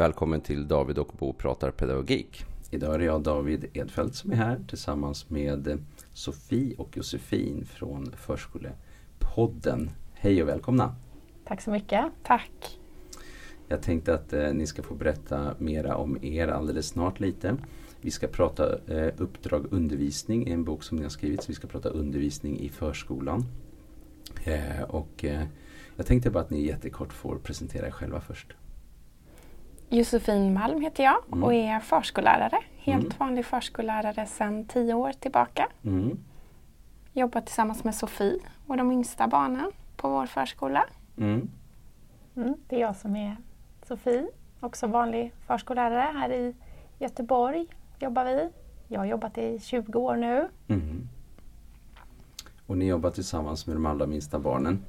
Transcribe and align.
Välkommen 0.00 0.40
till 0.40 0.68
David 0.68 0.98
och 0.98 1.12
Bo 1.18 1.32
pratar 1.32 1.70
pedagogik. 1.70 2.44
Idag 2.70 2.94
är 2.94 2.98
det 2.98 3.04
jag 3.04 3.22
David 3.22 3.66
Edfeldt 3.72 4.14
som 4.14 4.32
är 4.32 4.36
här 4.36 4.60
tillsammans 4.68 5.30
med 5.30 5.84
Sofie 6.12 6.76
och 6.76 6.96
Josefin 6.96 7.64
från 7.64 8.12
Förskolepodden. 8.16 9.90
Hej 10.14 10.42
och 10.42 10.48
välkomna! 10.48 10.94
Tack 11.44 11.60
så 11.60 11.70
mycket. 11.70 12.04
Tack! 12.22 12.78
Jag 13.68 13.82
tänkte 13.82 14.14
att 14.14 14.32
eh, 14.32 14.52
ni 14.52 14.66
ska 14.66 14.82
få 14.82 14.94
berätta 14.94 15.54
mera 15.58 15.96
om 15.96 16.24
er 16.24 16.48
alldeles 16.48 16.86
snart 16.86 17.20
lite. 17.20 17.56
Vi 18.00 18.10
ska 18.10 18.26
prata 18.26 18.78
eh, 18.86 19.12
Uppdrag 19.16 19.66
undervisning, 19.70 20.48
en 20.48 20.64
bok 20.64 20.82
som 20.82 20.96
ni 20.96 21.02
har 21.02 21.10
skrivit. 21.10 21.42
Så 21.42 21.48
vi 21.48 21.54
ska 21.54 21.66
prata 21.66 21.88
undervisning 21.88 22.60
i 22.60 22.68
förskolan. 22.68 23.44
Eh, 24.44 24.82
och 24.82 25.24
eh, 25.24 25.44
jag 25.96 26.06
tänkte 26.06 26.30
bara 26.30 26.42
att 26.42 26.50
ni 26.50 26.66
jättekort 26.66 27.12
får 27.12 27.38
presentera 27.38 27.86
er 27.86 27.90
själva 27.90 28.20
först. 28.20 28.54
Josefin 29.92 30.54
Malm 30.54 30.80
heter 30.80 31.04
jag 31.04 31.16
mm. 31.28 31.44
och 31.44 31.54
är 31.54 31.80
förskollärare. 31.80 32.58
Helt 32.76 33.04
mm. 33.04 33.16
vanlig 33.18 33.46
förskollärare 33.46 34.26
sedan 34.26 34.64
tio 34.64 34.94
år 34.94 35.12
tillbaka. 35.12 35.68
Mm. 35.82 36.18
Jobbar 37.12 37.40
tillsammans 37.40 37.84
med 37.84 37.94
Sofie 37.94 38.38
och 38.66 38.76
de 38.76 38.92
yngsta 38.92 39.28
barnen 39.28 39.72
på 39.96 40.08
vår 40.08 40.26
förskola. 40.26 40.84
Mm. 41.16 41.50
Mm, 42.36 42.54
det 42.68 42.76
är 42.76 42.80
jag 42.80 42.96
som 42.96 43.16
är 43.16 43.36
Sofie, 43.82 44.26
också 44.60 44.86
vanlig 44.86 45.32
förskollärare 45.46 46.18
här 46.18 46.32
i 46.32 46.54
Göteborg 46.98 47.66
jobbar 47.98 48.24
vi. 48.24 48.48
Jag 48.88 49.00
har 49.00 49.06
jobbat 49.06 49.38
i 49.38 49.58
20 49.58 49.98
år 49.98 50.16
nu. 50.16 50.48
Mm. 50.68 51.08
Och 52.66 52.78
ni 52.78 52.86
jobbar 52.86 53.10
tillsammans 53.10 53.66
med 53.66 53.76
de 53.76 53.86
allra 53.86 54.06
minsta 54.06 54.38
barnen. 54.38 54.84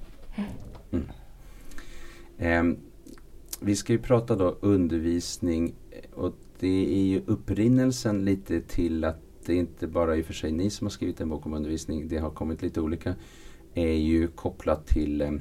Mm. 0.92 1.08
Eh, 2.38 2.78
vi 3.64 3.76
ska 3.76 3.94
ju 3.94 4.00
prata 4.00 4.36
då 4.36 4.58
undervisning 4.62 5.76
och 6.14 6.36
det 6.59 6.95
är 6.95 7.04
ju 7.04 7.22
upprinnelsen 7.26 8.26
lite 8.26 8.62
till 8.62 9.03
att 9.03 9.20
det 9.45 9.56
inte 9.56 9.88
bara 9.88 10.16
i 10.16 10.22
och 10.22 10.26
för 10.26 10.34
sig 10.34 10.52
ni 10.52 10.70
som 10.70 10.86
har 10.86 10.92
skrivit 10.92 11.22
en 11.22 11.30
bok 11.30 11.45
om 11.45 11.53
undervisning, 11.53 12.08
det 12.08 12.18
har 12.18 12.30
kommit 12.30 12.62
lite 12.62 12.81
olika, 12.81 13.16
är 13.73 13.94
ju 13.94 14.28
kopplat 14.28 14.88
till 14.88 15.22
eh, 15.22 15.31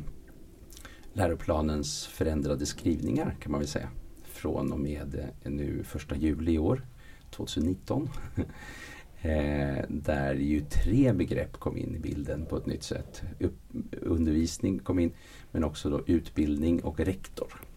läroplanens 1.12 2.06
förändrade 2.06 2.66
skrivningar 2.66 3.36
kan 3.40 3.52
man 3.52 3.60
väl 3.60 3.68
säga. 3.68 3.88
Från 4.24 4.72
och 4.72 4.80
med 4.80 5.14
eh, 5.42 5.50
nu 5.50 5.82
första 5.84 6.16
juli 6.16 6.52
i 6.52 6.58
år, 6.58 6.86
2019. 7.30 8.08
eh, 9.20 9.84
där 9.88 10.34
ju 10.34 10.60
tre 10.60 11.12
begrepp 11.12 11.52
kom 11.52 11.76
in 11.76 11.94
i 11.94 11.98
bilden 11.98 12.46
på 12.46 12.56
ett 12.56 12.66
nytt 12.66 12.82
sätt. 12.82 13.22
Upp, 13.40 13.58
undervisning 14.00 14.78
kom 14.78 14.98
in 14.98 15.12
men 15.50 15.64
också 15.64 15.90
då 15.90 16.02
utbildning 16.06 16.84
och 16.84 17.00
rektor. 17.00 17.69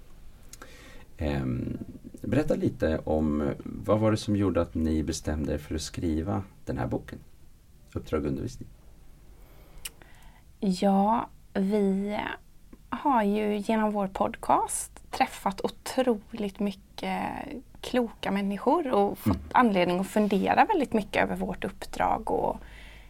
Eh, 1.17 1.45
berätta 2.21 2.55
lite 2.55 2.97
om 2.97 3.49
vad 3.63 3.99
var 3.99 4.11
det 4.11 4.17
som 4.17 4.35
gjorde 4.35 4.61
att 4.61 4.75
ni 4.75 5.03
bestämde 5.03 5.53
er 5.53 5.57
för 5.57 5.75
att 5.75 5.81
skriva 5.81 6.43
den 6.65 6.77
här 6.77 6.87
boken? 6.87 7.19
Uppdrag 7.93 8.25
undervisning. 8.25 8.69
Ja, 10.59 11.29
vi 11.53 12.19
har 12.89 13.23
ju 13.23 13.57
genom 13.57 13.91
vår 13.91 14.07
podcast 14.07 15.11
träffat 15.11 15.61
otroligt 15.61 16.59
mycket 16.59 17.21
kloka 17.81 18.31
människor 18.31 18.91
och 18.91 19.17
fått 19.17 19.35
mm. 19.35 19.47
anledning 19.51 19.99
att 19.99 20.07
fundera 20.07 20.65
väldigt 20.65 20.93
mycket 20.93 21.23
över 21.23 21.35
vårt 21.35 21.63
uppdrag 21.63 22.31
och 22.31 22.57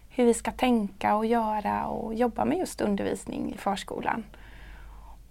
hur 0.09 0.25
vi 0.25 0.33
ska 0.33 0.51
tänka 0.51 1.15
och 1.15 1.25
göra 1.25 1.85
och 1.85 2.13
jobba 2.13 2.45
med 2.45 2.57
just 2.57 2.81
undervisning 2.81 3.53
i 3.53 3.57
förskolan. 3.57 4.23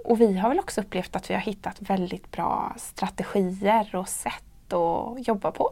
Och 0.05 0.21
vi 0.21 0.39
har 0.39 0.49
väl 0.49 0.59
också 0.59 0.81
upplevt 0.81 1.17
att 1.17 1.31
vi 1.31 1.35
har 1.35 1.41
hittat 1.41 1.77
väldigt 1.81 2.31
bra 2.31 2.75
strategier 2.77 3.97
och 3.97 4.09
sätt 4.09 4.73
att 4.73 5.29
jobba 5.29 5.51
på. 5.51 5.71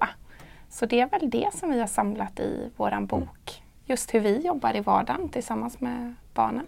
Så 0.68 0.86
det 0.86 1.00
är 1.00 1.08
väl 1.08 1.30
det 1.30 1.48
som 1.54 1.70
vi 1.70 1.80
har 1.80 1.86
samlat 1.86 2.40
i 2.40 2.70
våran 2.76 3.06
bok. 3.06 3.62
Just 3.84 4.14
hur 4.14 4.20
vi 4.20 4.46
jobbar 4.46 4.76
i 4.76 4.80
vardagen 4.80 5.28
tillsammans 5.28 5.80
med 5.80 6.14
barnen. 6.34 6.66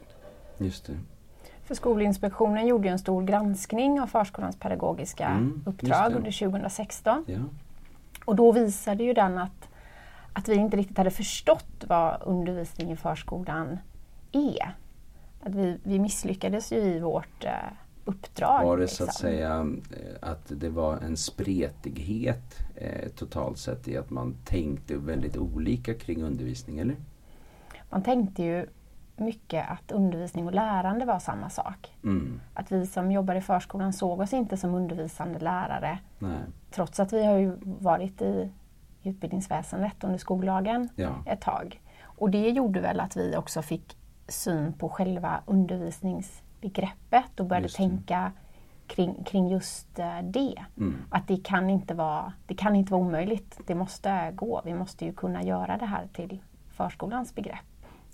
Just 0.58 0.86
det. 0.86 0.92
För 1.64 1.74
Skolinspektionen 1.74 2.66
gjorde 2.66 2.88
en 2.88 2.98
stor 2.98 3.22
granskning 3.22 4.00
av 4.00 4.06
förskolans 4.06 4.56
pedagogiska 4.56 5.26
mm, 5.26 5.62
uppdrag 5.66 6.12
under 6.12 6.32
2016. 6.38 7.24
Ja. 7.28 7.38
Och 8.24 8.36
då 8.36 8.52
visade 8.52 9.04
ju 9.04 9.12
den 9.12 9.38
att, 9.38 9.68
att 10.32 10.48
vi 10.48 10.54
inte 10.54 10.76
riktigt 10.76 10.98
hade 10.98 11.10
förstått 11.10 11.84
vad 11.88 12.22
undervisning 12.22 12.92
i 12.92 12.96
förskolan 12.96 13.78
är. 14.32 14.74
Att 15.42 15.54
vi, 15.54 15.78
vi 15.82 15.98
misslyckades 15.98 16.72
ju 16.72 16.76
i 16.76 17.00
vårt 17.00 17.44
eh, 17.44 17.52
uppdrag. 18.04 18.64
Var 18.64 18.76
det 18.76 18.82
liksom. 18.82 19.06
så 19.06 19.10
att 19.10 19.16
säga 19.16 19.66
eh, 19.90 20.28
att 20.30 20.52
det 20.60 20.68
var 20.68 20.96
en 20.96 21.16
spretighet 21.16 22.58
eh, 22.74 23.08
totalt 23.08 23.58
sett 23.58 23.88
i 23.88 23.96
att 23.96 24.10
man 24.10 24.36
tänkte 24.44 24.96
väldigt 24.96 25.36
olika 25.36 25.94
kring 25.94 26.22
undervisning, 26.22 26.78
eller? 26.78 26.96
Man 27.90 28.02
tänkte 28.02 28.42
ju 28.42 28.66
mycket 29.16 29.70
att 29.70 29.92
undervisning 29.92 30.46
och 30.46 30.54
lärande 30.54 31.04
var 31.04 31.18
samma 31.18 31.50
sak. 31.50 31.96
Mm. 32.04 32.40
Att 32.54 32.72
vi 32.72 32.86
som 32.86 33.12
jobbar 33.12 33.34
i 33.34 33.40
förskolan 33.40 33.92
såg 33.92 34.20
oss 34.20 34.32
inte 34.32 34.56
som 34.56 34.74
undervisande 34.74 35.38
lärare. 35.38 35.98
Nej. 36.18 36.38
Trots 36.70 37.00
att 37.00 37.12
vi 37.12 37.24
har 37.24 37.38
ju 37.38 37.58
varit 37.64 38.22
i 38.22 38.50
utbildningsväsendet 39.02 40.04
under 40.04 40.18
skollagen 40.18 40.88
ja. 40.96 41.14
ett 41.26 41.40
tag. 41.40 41.80
Och 42.02 42.30
det 42.30 42.50
gjorde 42.50 42.80
väl 42.80 43.00
att 43.00 43.16
vi 43.16 43.36
också 43.36 43.62
fick 43.62 43.96
syn 44.28 44.72
på 44.72 44.88
själva 44.88 45.42
undervisningsbegreppet 45.46 47.40
och 47.40 47.46
började 47.46 47.68
tänka 47.68 48.32
kring, 48.86 49.24
kring 49.24 49.48
just 49.48 49.98
eh, 49.98 50.22
det. 50.22 50.64
Mm. 50.76 50.96
Att 51.10 51.28
det 51.28 51.36
kan, 51.44 51.70
inte 51.70 51.94
vara, 51.94 52.32
det 52.46 52.54
kan 52.54 52.76
inte 52.76 52.92
vara 52.92 53.02
omöjligt. 53.02 53.60
Det 53.66 53.74
måste 53.74 54.32
gå. 54.34 54.62
Vi 54.64 54.74
måste 54.74 55.04
ju 55.04 55.12
kunna 55.12 55.42
göra 55.42 55.76
det 55.76 55.86
här 55.86 56.08
till 56.12 56.38
förskolans 56.70 57.34
begrepp. 57.34 57.58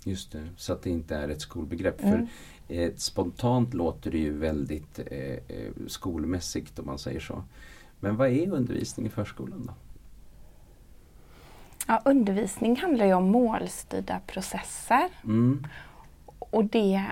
Just 0.03 0.31
det, 0.31 0.49
så 0.57 0.73
att 0.73 0.81
det 0.81 0.89
inte 0.89 1.15
är 1.15 1.29
ett 1.29 1.41
skolbegrepp. 1.41 2.03
Mm. 2.03 2.27
För 2.67 2.73
eh, 2.73 2.91
Spontant 2.95 3.73
låter 3.73 4.11
det 4.11 4.17
ju 4.17 4.37
väldigt 4.37 4.99
eh, 4.99 5.57
eh, 5.57 5.71
skolmässigt 5.87 6.79
om 6.79 6.85
man 6.85 6.99
säger 6.99 7.19
så. 7.19 7.43
Men 7.99 8.15
vad 8.15 8.29
är 8.29 8.51
undervisning 8.51 9.05
i 9.05 9.09
förskolan 9.09 9.65
då? 9.65 9.73
Ja, 11.87 12.01
undervisning 12.05 12.75
handlar 12.75 13.05
ju 13.05 13.13
om 13.13 13.29
målstyrda 13.29 14.19
processer. 14.27 15.09
Mm. 15.23 15.67
Och 16.49 16.65
det 16.65 17.05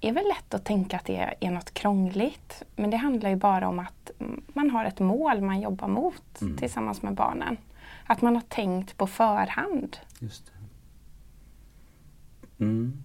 är 0.00 0.12
väl 0.12 0.28
lätt 0.28 0.54
att 0.54 0.64
tänka 0.64 0.96
att 0.96 1.04
det 1.04 1.34
är 1.40 1.50
något 1.50 1.74
krångligt. 1.74 2.62
Men 2.76 2.90
det 2.90 2.96
handlar 2.96 3.30
ju 3.30 3.36
bara 3.36 3.68
om 3.68 3.78
att 3.78 4.10
man 4.46 4.70
har 4.70 4.84
ett 4.84 5.00
mål 5.00 5.40
man 5.40 5.60
jobbar 5.60 5.88
mot 5.88 6.40
mm. 6.40 6.56
tillsammans 6.56 7.02
med 7.02 7.14
barnen. 7.14 7.56
Att 8.06 8.22
man 8.22 8.34
har 8.34 8.42
tänkt 8.48 8.96
på 8.96 9.06
förhand. 9.06 9.96
Just. 10.18 10.52
Mm. 12.58 13.02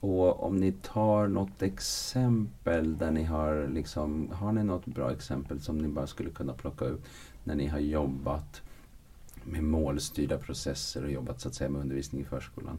Och 0.00 0.42
om 0.42 0.56
ni 0.56 0.72
tar 0.72 1.26
något 1.26 1.62
exempel 1.62 2.98
där 2.98 3.10
ni 3.10 3.24
har 3.24 3.68
liksom, 3.68 4.30
har 4.32 4.52
ni 4.52 4.64
något 4.64 4.86
bra 4.86 5.12
exempel 5.12 5.60
som 5.60 5.78
ni 5.78 5.88
bara 5.88 6.06
skulle 6.06 6.30
kunna 6.30 6.52
plocka 6.52 6.84
upp 6.84 7.04
när 7.44 7.54
ni 7.54 7.66
har 7.66 7.78
jobbat 7.78 8.62
med 9.44 9.64
målstyrda 9.64 10.38
processer 10.38 11.04
och 11.04 11.10
jobbat 11.10 11.40
så 11.40 11.48
att 11.48 11.54
säga 11.54 11.70
med 11.70 11.80
undervisning 11.80 12.22
i 12.22 12.24
förskolan? 12.24 12.78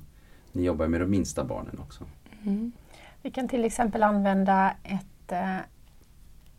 Ni 0.53 0.63
jobbar 0.63 0.87
med 0.87 1.01
de 1.01 1.09
minsta 1.09 1.43
barnen 1.43 1.79
också. 1.79 2.03
Mm. 2.43 2.71
Vi 3.21 3.31
kan 3.31 3.47
till 3.47 3.65
exempel 3.65 4.03
använda 4.03 4.73
ett, 4.83 5.31
eh, 5.31 5.57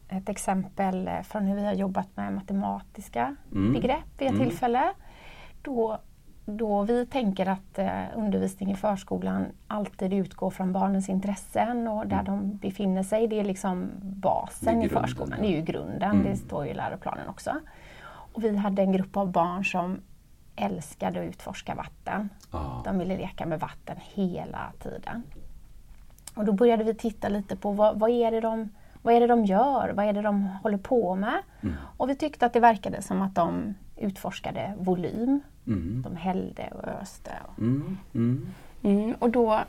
ett 0.08 0.28
exempel 0.28 1.10
från 1.24 1.42
hur 1.42 1.56
vi 1.56 1.64
har 1.64 1.72
jobbat 1.72 2.08
med 2.16 2.32
matematiska 2.32 3.36
mm. 3.52 3.72
begrepp 3.72 4.04
vid 4.18 4.28
ett 4.28 4.34
mm. 4.34 4.48
tillfälle. 4.48 4.92
Då 5.62 5.98
då 6.46 6.82
vi 6.82 7.06
tänker 7.06 7.46
att 7.46 7.78
eh, 7.78 8.02
undervisning 8.14 8.72
i 8.72 8.76
förskolan 8.76 9.46
alltid 9.66 10.12
utgår 10.12 10.50
från 10.50 10.72
barnens 10.72 11.08
intressen 11.08 11.88
och 11.88 12.06
där 12.06 12.20
mm. 12.20 12.24
de 12.24 12.56
befinner 12.56 13.02
sig. 13.02 13.28
Det 13.28 13.40
är 13.40 13.44
liksom 13.44 13.90
basen 14.02 14.82
är 14.82 14.86
i 14.86 14.88
förskolan. 14.88 15.38
Det 15.40 15.46
är 15.46 15.56
ju 15.56 15.62
grunden, 15.62 16.10
mm. 16.10 16.22
det 16.22 16.36
står 16.36 16.64
ju 16.64 16.70
i 16.70 16.74
läroplanen 16.74 17.28
också. 17.28 17.50
Och 18.06 18.44
vi 18.44 18.56
hade 18.56 18.82
en 18.82 18.92
grupp 18.92 19.16
av 19.16 19.32
barn 19.32 19.64
som 19.64 20.00
älskade 20.56 21.20
att 21.20 21.26
utforska 21.26 21.74
vatten. 21.74 22.28
Ah. 22.50 22.82
De 22.84 22.98
ville 22.98 23.16
leka 23.16 23.46
med 23.46 23.60
vatten 23.60 23.96
hela 24.14 24.72
tiden. 24.82 25.22
Och 26.34 26.44
då 26.44 26.52
började 26.52 26.84
vi 26.84 26.94
titta 26.94 27.28
lite 27.28 27.56
på 27.56 27.72
vad, 27.72 27.98
vad, 27.98 28.10
är 28.10 28.30
det 28.30 28.40
de, 28.40 28.68
vad 29.02 29.14
är 29.14 29.20
det 29.20 29.26
de 29.26 29.44
gör? 29.44 29.92
Vad 29.96 30.06
är 30.06 30.12
det 30.12 30.22
de 30.22 30.48
håller 30.62 30.78
på 30.78 31.14
med? 31.14 31.42
Mm. 31.60 31.74
Och 31.96 32.10
vi 32.10 32.14
tyckte 32.14 32.46
att 32.46 32.52
det 32.52 32.60
verkade 32.60 33.02
som 33.02 33.22
att 33.22 33.34
de 33.34 33.74
utforskade 33.96 34.74
volym. 34.78 35.40
Mm. 35.66 36.02
De 36.02 36.16
hällde 36.16 36.68
och 36.74 36.88
öste. 36.88 37.30
Och, 37.44 37.58
mm. 37.58 37.98
Mm. 38.14 38.52
mm. 38.82 39.14
och 39.18 39.30
då, 39.30 39.60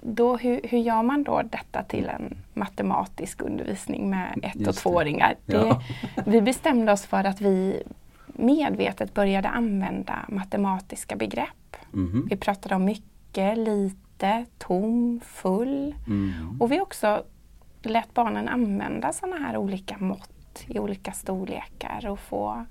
då 0.00 0.36
hur, 0.36 0.60
hur 0.64 0.78
gör 0.78 1.02
man 1.02 1.22
då 1.22 1.42
detta 1.42 1.82
till 1.82 2.06
en 2.06 2.36
matematisk 2.54 3.42
undervisning 3.42 4.10
med 4.10 4.40
ett 4.42 4.68
och 4.68 4.74
tvååringar? 4.74 5.34
Ja. 5.46 5.82
vi 6.26 6.42
bestämde 6.42 6.92
oss 6.92 7.06
för 7.06 7.24
att 7.24 7.40
vi 7.40 7.82
medvetet 8.42 9.14
började 9.14 9.48
använda 9.48 10.24
matematiska 10.28 11.16
begrepp. 11.16 11.76
Mm. 11.94 12.26
Vi 12.30 12.36
pratade 12.36 12.74
om 12.74 12.84
mycket, 12.84 13.58
lite, 13.58 14.46
tom, 14.58 15.20
full. 15.24 15.94
Mm. 16.06 16.60
Och 16.60 16.72
vi 16.72 16.80
också 16.80 17.24
lät 17.82 18.14
barnen 18.14 18.48
använda 18.48 19.12
sådana 19.12 19.36
här 19.36 19.56
olika 19.56 19.98
mått 19.98 20.64
i 20.66 20.78
olika 20.78 21.12
storlekar 21.12 22.06
och 22.08 22.18
få 22.20 22.64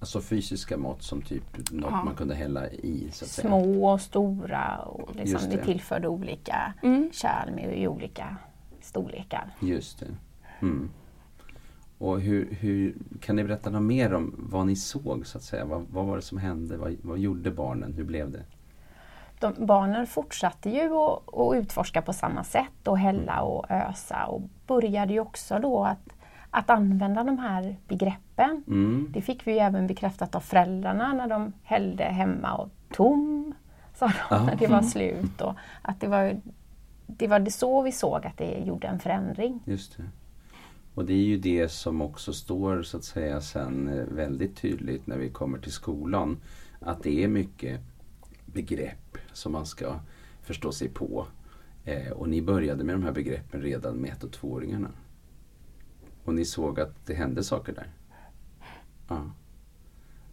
Alltså 0.00 0.20
fysiska 0.20 0.76
mått 0.76 1.02
som 1.02 1.22
typ 1.22 1.70
något 1.70 1.90
Ja. 1.90 2.04
man 2.04 2.14
kunde 2.14 2.34
hälla 2.34 2.68
i? 2.68 3.08
Så 3.12 3.24
att 3.24 3.30
säga. 3.30 3.48
Små 3.48 3.92
och 3.92 4.00
stora 4.00 4.78
och 4.78 5.16
liksom 5.16 5.50
vi 5.50 5.56
det. 5.56 5.64
tillförde 5.64 6.08
olika 6.08 6.74
Mm. 6.82 7.10
kärl 7.12 7.54
med 7.54 7.78
i 7.78 7.88
olika 7.88 8.36
storlekar. 8.80 9.50
Just 9.60 10.00
det. 10.00 10.06
Mm. 10.60 10.90
Och 12.00 12.20
hur, 12.20 12.48
hur, 12.60 12.94
kan 13.20 13.36
ni 13.36 13.44
berätta 13.44 13.70
något 13.70 13.82
mer 13.82 14.14
om 14.14 14.34
vad 14.38 14.66
ni 14.66 14.76
såg 14.76 15.26
så 15.26 15.38
att 15.38 15.44
säga? 15.44 15.64
Vad, 15.64 15.86
vad 15.90 16.06
var 16.06 16.16
det 16.16 16.22
som 16.22 16.38
hände? 16.38 16.76
Vad, 16.76 16.96
vad 17.02 17.18
gjorde 17.18 17.50
barnen? 17.50 17.92
Hur 17.92 18.04
blev 18.04 18.30
det? 18.30 18.44
De, 19.38 19.66
barnen 19.66 20.06
fortsatte 20.06 20.70
ju 20.70 20.94
att, 20.94 21.34
att 21.34 21.54
utforska 21.54 22.02
på 22.02 22.12
samma 22.12 22.44
sätt 22.44 22.88
och 22.88 22.98
hälla 22.98 23.40
och 23.42 23.70
ösa 23.70 24.24
och 24.26 24.42
började 24.66 25.12
ju 25.12 25.20
också 25.20 25.58
då 25.58 25.84
att, 25.84 26.08
att 26.50 26.70
använda 26.70 27.24
de 27.24 27.38
här 27.38 27.76
begreppen. 27.88 28.64
Mm. 28.66 29.08
Det 29.14 29.22
fick 29.22 29.46
vi 29.46 29.52
ju 29.52 29.58
även 29.58 29.86
bekräftat 29.86 30.34
av 30.34 30.40
föräldrarna 30.40 31.14
när 31.14 31.28
de 31.28 31.52
hällde 31.62 32.04
hemma 32.04 32.54
och 32.54 32.70
tom, 32.92 33.54
sa 33.94 34.06
de 34.06 34.12
Ja. 34.30 34.44
när 34.44 34.56
det 34.56 34.66
var 34.66 34.82
slut. 34.82 35.40
Och 35.40 35.54
att 35.82 36.00
det 36.00 36.08
var, 36.08 36.40
det 37.06 37.28
var 37.28 37.38
det 37.38 37.50
så 37.50 37.82
vi 37.82 37.92
såg 37.92 38.26
att 38.26 38.36
det 38.38 38.58
gjorde 38.58 38.86
en 38.86 38.98
förändring. 38.98 39.60
Just 39.64 39.96
det. 39.96 40.02
Och 41.00 41.06
det 41.06 41.12
är 41.12 41.24
ju 41.24 41.36
det 41.36 41.68
som 41.68 42.02
också 42.02 42.32
står 42.32 42.82
så 42.82 42.96
att 42.96 43.04
säga 43.04 43.40
sen 43.40 43.88
eh, 43.88 44.04
väldigt 44.04 44.56
tydligt 44.56 45.06
när 45.06 45.16
vi 45.16 45.30
kommer 45.30 45.58
till 45.58 45.72
skolan. 45.72 46.40
Att 46.80 47.02
det 47.02 47.24
är 47.24 47.28
mycket 47.28 47.80
begrepp 48.46 49.18
som 49.32 49.52
man 49.52 49.66
ska 49.66 50.00
förstå 50.42 50.72
sig 50.72 50.88
på. 50.88 51.26
Eh, 51.84 52.12
och 52.12 52.28
ni 52.28 52.42
började 52.42 52.84
med 52.84 52.94
de 52.94 53.02
här 53.02 53.12
begreppen 53.12 53.62
redan 53.62 53.96
med 53.96 54.12
ett 54.12 54.24
och 54.24 54.32
tvååringarna. 54.32 54.90
Och 56.24 56.34
ni 56.34 56.44
såg 56.44 56.80
att 56.80 57.06
det 57.06 57.14
hände 57.14 57.44
saker 57.44 57.72
där. 57.72 57.88
Ja. 59.08 59.30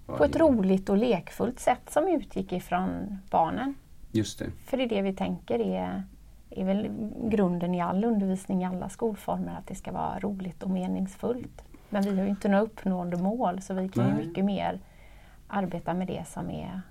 På 0.05 0.23
ett 0.23 0.35
roligt 0.35 0.89
och 0.89 0.97
lekfullt 0.97 1.59
sätt 1.59 1.89
som 1.89 2.07
utgick 2.07 2.51
ifrån 2.51 3.17
barnen. 3.29 3.75
Just 4.11 4.39
det. 4.39 4.51
För 4.65 4.77
det 4.77 4.83
är 4.83 4.89
det 4.89 5.01
vi 5.01 5.13
tänker 5.13 5.59
är, 5.59 6.03
är 6.61 6.65
väl 6.65 6.89
grunden 7.23 7.75
i 7.75 7.81
all 7.81 8.03
undervisning 8.05 8.61
i 8.61 8.65
alla 8.65 8.89
skolformer, 8.89 9.55
att 9.57 9.67
det 9.67 9.75
ska 9.75 9.91
vara 9.91 10.19
roligt 10.19 10.63
och 10.63 10.69
meningsfullt. 10.69 11.61
Men 11.89 12.03
vi 12.03 12.17
har 12.17 12.23
ju 12.23 12.29
inte 12.29 12.47
några 12.49 12.63
uppnående 12.63 13.17
mål 13.17 13.61
så 13.61 13.73
vi 13.73 13.89
kan 13.89 14.07
ju 14.07 14.27
mycket 14.27 14.45
mer 14.45 14.79
arbeta 15.47 15.93
med 15.93 16.07
det 16.07 16.27
som 16.27 16.49
är 16.49 16.81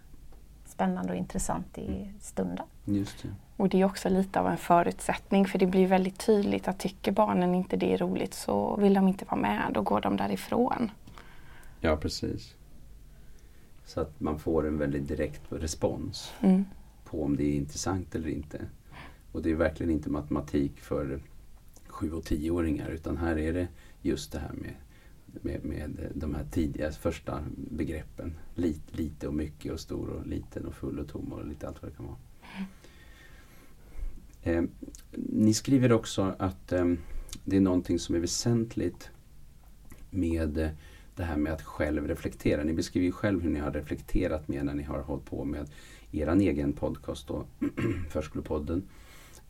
spännande 0.67 1.13
och 1.13 1.19
intressant 1.19 1.79
i 1.79 2.13
stunden. 2.21 2.67
Just 2.85 3.23
det. 3.23 3.29
Och 3.57 3.69
det 3.69 3.81
är 3.81 3.85
också 3.85 4.09
lite 4.09 4.41
av 4.41 4.47
en 4.49 4.57
förutsättning 4.57 5.47
för 5.47 5.59
det 5.59 5.67
blir 5.67 5.87
väldigt 5.87 6.27
tydligt 6.27 6.69
att 6.69 6.79
tycker 6.79 7.13
barnen 7.13 7.55
inte 7.55 7.77
det 7.77 7.95
är 7.95 7.99
roligt 7.99 8.35
så 8.35 8.77
vill 8.77 8.95
de 8.95 9.09
inte 9.09 9.25
vara 9.25 9.41
med, 9.41 9.63
då 9.73 9.83
går 9.83 10.01
de 10.01 10.17
därifrån. 10.17 10.91
Ja, 11.81 11.97
precis. 11.97 12.55
Så 13.85 14.01
att 14.01 14.21
man 14.21 14.39
får 14.39 14.67
en 14.69 14.79
väldigt 14.79 15.09
direkt 15.09 15.43
respons 15.53 16.33
Mm. 16.41 16.65
på 17.05 17.25
om 17.25 17.37
det 17.37 17.45
är 17.45 17.57
intressant 17.57 18.15
eller 18.15 18.29
inte. 18.29 18.61
Och 19.37 19.43
det 19.43 19.51
är 19.51 19.55
verkligen 19.55 19.93
inte 19.93 20.11
matematik 20.11 20.81
för 20.81 21.21
7 21.87 22.13
och 22.13 22.25
10-åringar 22.25 22.91
utan 22.91 23.17
här 23.17 23.39
är 23.39 23.53
det 23.53 23.69
just 24.03 24.33
det 24.33 24.39
här 24.39 24.53
med, 24.53 24.75
med, 25.43 25.65
med 25.65 26.13
de 26.15 26.35
här 26.35 26.45
tidiga 26.51 26.93
första 26.93 27.45
begreppen. 27.57 28.35
Lite, 28.55 28.97
lite 28.97 29.29
och 29.29 29.35
mycket 29.35 29.73
och 29.73 29.81
stor 29.81 30.09
och 30.09 30.27
liten 30.27 30.67
och 30.67 30.75
full 30.75 30.99
och 30.99 31.09
tom 31.09 31.33
och 31.33 31.47
lite 31.47 31.69
allt 31.69 31.83
vad 31.83 31.91
det 31.91 31.97
kan 31.97 32.07
vara. 32.07 32.17
Eh, 34.43 34.65
ni 35.13 35.55
skriver 35.55 35.93
också 35.93 36.35
att 36.39 36.73
eh, 36.73 36.93
det 37.45 37.57
är 37.57 37.61
någonting 37.61 37.99
som 37.99 38.15
är 38.15 38.19
väsentligt 38.19 39.11
med 40.11 40.59
eh, 40.59 40.71
det 41.17 41.25
här 41.25 41.37
med 41.37 41.53
att 41.53 41.63
själv 41.63 42.09
reflektera. 42.09 42.65
Ni 42.65 42.73
beskriver 42.73 43.07
ju 43.07 43.13
själv 43.13 43.43
hur 43.43 43.51
ni 43.51 43.59
har 43.59 43.73
reflekterat 43.73 44.49
mer 44.49 44.63
när 44.63 44.75
ni 44.75 44.83
har 44.83 44.99
hållit 44.99 45.25
på 45.25 45.45
med 45.45 45.71
er 46.13 46.29
egen 46.29 46.73
podcast 46.73 47.31
och 47.31 47.49
Förskolepodden. 48.11 48.83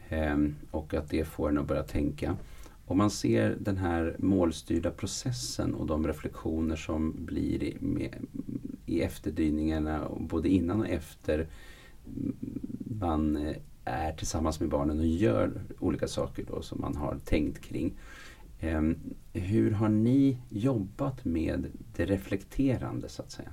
Ehm, 0.08 0.54
och 0.70 0.94
att 0.94 1.10
det 1.10 1.24
får 1.24 1.48
en 1.48 1.58
att 1.58 1.66
börja 1.66 1.82
tänka. 1.82 2.36
Om 2.84 2.98
man 2.98 3.10
ser 3.10 3.56
den 3.60 3.76
här 3.76 4.16
målstyrda 4.18 4.90
processen 4.90 5.74
och 5.74 5.86
de 5.86 6.06
reflektioner 6.06 6.76
som 6.76 7.14
blir 7.24 7.62
i, 7.62 7.76
med, 7.80 8.14
i 8.86 9.00
efterdyningarna, 9.00 10.08
både 10.18 10.48
innan 10.48 10.80
och 10.80 10.88
efter 10.88 11.48
mm, 12.06 12.36
man 13.00 13.36
eh, 13.36 13.56
är 13.84 14.12
tillsammans 14.12 14.60
med 14.60 14.68
barnen 14.68 14.98
och 14.98 15.06
gör 15.06 15.60
olika 15.78 16.08
saker 16.08 16.44
då 16.48 16.62
som 16.62 16.80
man 16.80 16.96
har 16.96 17.18
tänkt 17.24 17.60
kring. 17.60 17.94
Ehm, 18.60 18.96
hur 19.32 19.70
har 19.70 19.88
ni 19.88 20.38
jobbat 20.48 21.24
med 21.24 21.66
det 21.96 22.06
reflekterande 22.06 23.08
så 23.08 23.22
att 23.22 23.30
säga? 23.30 23.50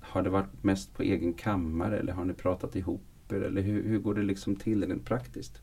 Har 0.00 0.22
det 0.22 0.30
varit 0.30 0.62
mest 0.62 0.94
på 0.94 1.02
egen 1.02 1.34
kammare 1.34 1.98
eller 1.98 2.12
har 2.12 2.24
ni 2.24 2.34
pratat 2.34 2.76
ihop 2.76 3.11
er? 3.34 3.40
Eller 3.40 3.62
hur, 3.62 3.82
hur 3.82 3.98
går 3.98 4.14
det 4.14 4.22
liksom 4.22 4.56
till 4.56 4.88
rent 4.88 5.04
praktiskt? 5.04 5.62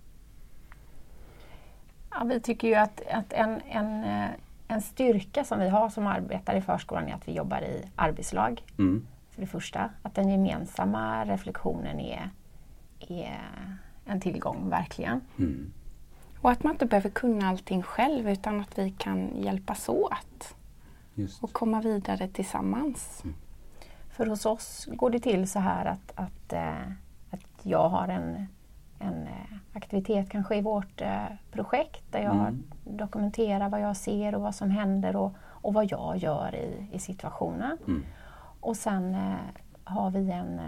Ja, 2.11 2.23
vi 2.23 2.39
tycker 2.39 2.67
ju 2.67 2.75
att, 2.75 3.01
att 3.11 3.33
en, 3.33 3.61
en, 3.61 4.03
eh, 4.03 4.29
en 4.67 4.81
styrka 4.81 5.43
som 5.43 5.59
vi 5.59 5.69
har 5.69 5.89
som 5.89 6.07
arbetar 6.07 6.55
i 6.55 6.61
förskolan 6.61 7.07
är 7.07 7.13
att 7.13 7.27
vi 7.27 7.33
jobbar 7.33 7.61
i 7.61 7.85
arbetslag. 7.95 8.63
Mm. 8.77 9.07
För 9.29 9.41
det 9.41 9.47
första, 9.47 9.89
att 10.01 10.15
den 10.15 10.29
gemensamma 10.29 11.25
reflektionen 11.25 11.99
är, 11.99 12.29
är 12.99 13.39
en 14.05 14.21
tillgång, 14.21 14.69
verkligen. 14.69 15.21
Mm. 15.37 15.73
Och 16.41 16.51
att 16.51 16.63
man 16.63 16.73
inte 16.73 16.85
behöver 16.85 17.09
kunna 17.09 17.49
allting 17.49 17.83
själv 17.83 18.29
utan 18.29 18.59
att 18.59 18.79
vi 18.79 18.91
kan 18.91 19.41
hjälpas 19.41 19.89
åt 19.89 20.55
Just. 21.13 21.43
och 21.43 21.53
komma 21.53 21.81
vidare 21.81 22.27
tillsammans. 22.27 23.23
För 24.09 24.25
hos 24.25 24.45
oss 24.45 24.87
går 24.91 25.09
det 25.09 25.19
till 25.19 25.49
så 25.49 25.59
här 25.59 25.85
att, 25.85 26.11
att, 26.15 26.53
eh, 26.53 26.91
att 27.59 27.65
jag 27.65 27.89
har 27.89 28.07
en, 28.07 28.47
en 28.99 29.23
eh, 29.27 29.33
aktivitet 29.73 30.29
kanske 30.29 30.55
i 30.55 30.61
vårt 30.61 31.01
eh, 31.01 31.23
projekt 31.51 32.03
där 32.11 32.19
jag 32.19 32.35
Mm. 32.35 32.63
dokumenterar 32.83 33.69
vad 33.69 33.81
jag 33.81 33.97
ser 33.97 34.35
och 34.35 34.41
vad 34.41 34.55
som 34.55 34.69
händer 34.69 35.15
och, 35.15 35.33
och 35.41 35.73
vad 35.73 35.91
jag 35.91 36.17
gör 36.17 36.55
i, 36.55 36.87
i 36.91 36.99
situationen. 36.99 37.77
Mm. 37.87 38.03
Och 38.59 38.75
sen 38.77 39.15
eh, 39.15 39.35
har 39.83 40.09
vi 40.11 40.31
en, 40.31 40.61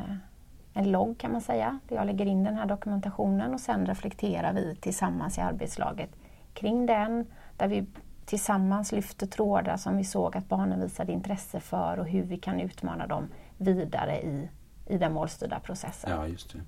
en 0.74 0.92
logg 0.92 1.18
kan 1.18 1.32
man 1.32 1.42
säga, 1.42 1.80
där 1.88 1.96
jag 1.96 2.06
lägger 2.06 2.26
in 2.26 2.44
den 2.44 2.56
här 2.56 2.66
dokumentationen 2.66 3.54
och 3.54 3.60
sen 3.60 3.86
reflekterar 3.86 4.54
vi 4.54 4.76
tillsammans 4.76 5.38
i 5.38 5.42
arbetslaget 5.42 6.10
kring 6.54 6.86
den, 6.86 7.26
där 7.58 7.68
vi 7.68 7.86
tillsammans 8.26 8.92
lyfter 8.92 9.28
trådar 9.28 9.78
som 9.78 9.98
vi 9.98 10.04
såg 10.04 10.38
att 10.38 10.48
barnen 10.50 10.82
visade 10.82 11.12
intresse 11.12 11.60
för 11.60 12.00
och 12.00 12.08
hur 12.08 12.24
vi 12.24 12.38
kan 12.38 12.60
utmana 12.60 13.08
dem 13.08 13.28
vidare 13.58 14.22
i, 14.22 14.50
i 14.88 14.98
den 14.98 15.14
målstyrda 15.14 15.60
processen. 15.60 16.12
Ja, 16.12 16.28
just 16.28 16.54
det. 16.54 16.60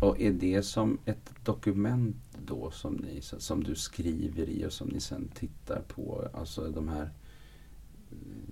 Och 0.00 0.20
är 0.20 0.32
det 0.32 0.62
som 0.62 0.98
ett 1.04 1.32
dokument 1.44 2.16
då 2.46 2.70
som, 2.70 2.94
ni, 2.94 3.20
som 3.22 3.64
du 3.64 3.74
skriver 3.74 4.48
i 4.48 4.66
och 4.66 4.72
som 4.72 4.88
ni 4.88 5.00
sen 5.00 5.28
tittar 5.34 5.82
på? 5.88 6.28
Alltså 6.34 6.70
de 6.70 6.88
här 6.88 7.10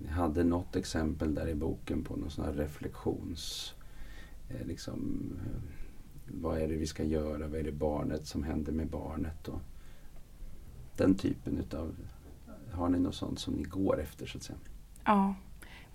Ni 0.01 0.07
hade 0.09 0.43
något 0.43 0.75
exempel 0.75 1.35
där 1.35 1.47
i 1.47 1.55
boken 1.55 2.03
på 2.03 2.15
någon 2.15 2.29
sån 2.29 2.45
här 2.45 2.53
reflektions... 2.53 3.73
Eh, 4.49 4.67
liksom, 4.67 5.29
eh, 5.45 5.61
vad 6.41 6.57
är 6.61 6.67
det 6.67 6.75
vi 6.75 6.87
ska 6.87 7.03
göra? 7.03 7.47
Vad 7.47 7.59
är 7.59 7.63
det 7.63 7.71
barnet 7.71 8.27
som 8.27 8.43
händer 8.43 8.71
med 8.71 8.87
barnet? 8.87 9.47
Och 9.47 9.61
den 10.97 11.15
typen 11.15 11.57
utav... 11.57 11.95
Har 12.71 12.89
ni 12.89 12.99
något 12.99 13.15
sånt 13.15 13.39
som 13.39 13.53
ni 13.53 13.63
går 13.63 14.01
efter 14.01 14.25
så 14.25 14.37
att 14.37 14.43
säga? 14.43 14.57
Ja, 15.05 15.35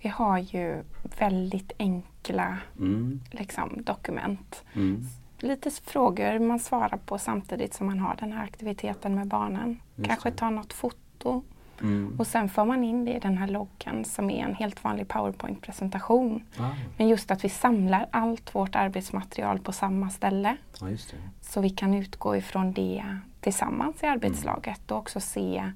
vi 0.01 0.09
har 0.09 0.39
ju 0.39 0.83
väldigt 1.19 1.71
enkla 1.79 2.57
Mm, 2.79 3.19
liksom, 3.31 3.83
dokument. 3.83 4.63
mm, 4.73 5.03
Lite 5.41 5.71
frågor 5.71 6.39
man 6.39 6.59
svarar 6.59 6.97
på 7.05 7.17
samtidigt 7.17 7.73
som 7.73 7.87
man 7.87 7.99
har 7.99 8.15
den 8.19 8.31
här 8.33 8.43
aktiviteten 8.43 9.15
med 9.15 9.27
barnen. 9.27 9.79
Just 9.95 10.09
Kanske 10.09 10.29
det. 10.29 10.35
ta 10.37 10.49
något 10.49 10.73
foto 10.73 11.43
mm. 11.81 12.15
och 12.19 12.27
sen 12.27 12.49
får 12.49 12.65
man 12.65 12.83
in 12.83 13.05
det 13.05 13.13
i 13.13 13.19
den 13.19 13.37
här 13.37 13.47
loggan 13.47 14.05
som 14.05 14.29
är 14.29 14.43
en 14.45 14.55
helt 14.55 14.83
vanlig 14.83 15.07
PowerPoint-presentation. 15.07 16.43
Ah, 16.59 16.69
Men 16.97 17.07
just 17.07 17.31
att 17.31 17.43
vi 17.43 17.49
samlar 17.49 18.07
allt 18.11 18.55
vårt 18.55 18.75
arbetsmaterial 18.75 19.59
på 19.59 19.71
samma 19.71 20.09
ställe 20.09 20.57
det. 20.79 20.97
så 21.41 21.61
vi 21.61 21.69
kan 21.69 21.93
utgå 21.93 22.35
ifrån 22.35 22.73
det 22.73 23.17
tillsammans 23.41 24.03
i 24.03 24.05
arbetslaget 24.05 24.91
och 24.91 24.97
också 24.97 25.19
se 25.19 25.71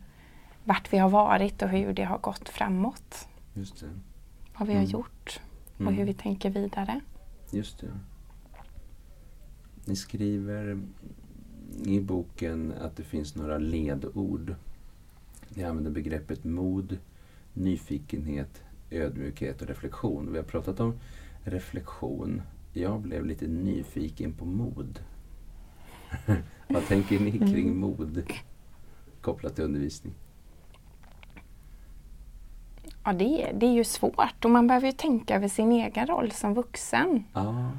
vart 0.63 0.93
vi 0.93 0.97
har 0.97 1.09
varit 1.09 1.61
och 1.61 1.69
hur 1.69 1.93
det 1.93 2.03
har 2.03 2.17
gått 2.17 2.49
framåt. 2.49 3.27
Vad 4.57 4.67
vi 4.67 4.73
har 4.73 4.79
Mm. 4.81 4.91
gjort 4.91 5.39
och 5.75 5.81
Mm. 5.81 5.93
hur 5.93 6.05
vi 6.05 6.13
tänker 6.13 6.49
vidare. 6.49 6.99
Just 7.51 7.79
det. 7.81 7.87
Ni 9.85 9.95
skriver 9.95 10.81
i 11.85 11.99
boken 11.99 12.73
att 12.81 12.97
det 12.97 13.03
finns 13.03 13.35
några 13.35 13.57
ledord. 13.57 14.55
Ni 15.49 15.63
använder 15.63 15.91
begreppet 15.91 16.43
mod, 16.43 16.97
nyfikenhet, 17.53 18.63
ödmjukhet 18.89 19.61
och 19.61 19.67
reflektion. 19.67 20.31
Vi 20.31 20.37
har 20.37 20.45
pratat 20.45 20.79
om 20.79 20.93
reflektion. 21.43 22.41
Jag 22.73 23.01
blev 23.01 23.25
lite 23.25 23.47
nyfiken 23.47 24.33
på 24.33 24.45
mod. 24.45 24.99
Vad 26.67 26.87
tänker 26.87 27.19
ni 27.19 27.31
kring 27.31 27.77
mod? 27.77 28.23
kopplat 29.25 29.55
till 29.55 29.63
undervisning? 29.63 30.13
Ja, 33.03 33.13
det, 33.13 33.51
det 33.53 33.65
är 33.65 33.73
ju 33.73 33.83
svårt 33.83 34.45
och 34.45 34.51
man 34.51 34.67
behöver 34.67 34.87
ju 34.87 34.91
tänka 34.91 35.35
över 35.35 35.47
sin 35.47 35.71
egen 35.71 36.07
roll 36.07 36.31
som 36.31 36.53
vuxen. 36.53 37.23
Ja. 37.33 37.71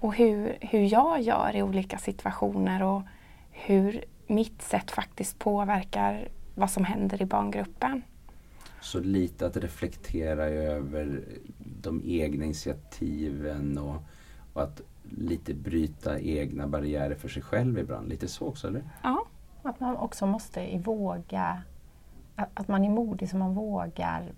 Och 0.00 0.14
hur, 0.14 0.58
hur 0.60 0.92
jag 0.92 1.20
gör 1.20 1.56
i 1.56 1.62
olika 1.62 1.98
situationer 1.98 2.82
och 2.82 3.02
hur 3.50 4.04
mitt 4.26 4.62
sätt 4.62 4.90
faktiskt 4.90 5.38
påverkar 5.38 6.28
vad 6.54 6.70
som 6.70 6.84
händer 6.84 7.22
i 7.22 7.26
barngruppen. 7.26 8.02
Så 8.80 9.00
lite 9.00 9.46
att 9.46 9.56
reflektera 9.56 10.44
över 10.44 11.24
de 11.82 12.02
egna 12.04 12.44
initiativen 12.44 13.78
och, 13.78 13.96
och 14.52 14.62
att 14.62 14.80
lite 15.10 15.54
bryta 15.54 16.20
egna 16.20 16.66
barriärer 16.66 17.14
för 17.14 17.28
sig 17.28 17.42
själv 17.42 17.78
ibland. 17.78 18.08
Lite 18.08 18.28
så 18.28 18.46
också, 18.46 18.68
eller? 18.68 18.82
Ja. 19.02 19.24
Att 19.62 19.80
man 19.80 19.96
också 19.96 20.26
måste 20.26 20.78
våga, 20.78 21.62
att 22.36 22.68
man 22.68 22.84
är 22.84 22.90
modig 22.90 23.30
så 23.30 23.36
man 23.36 23.54
vågar 23.54 24.32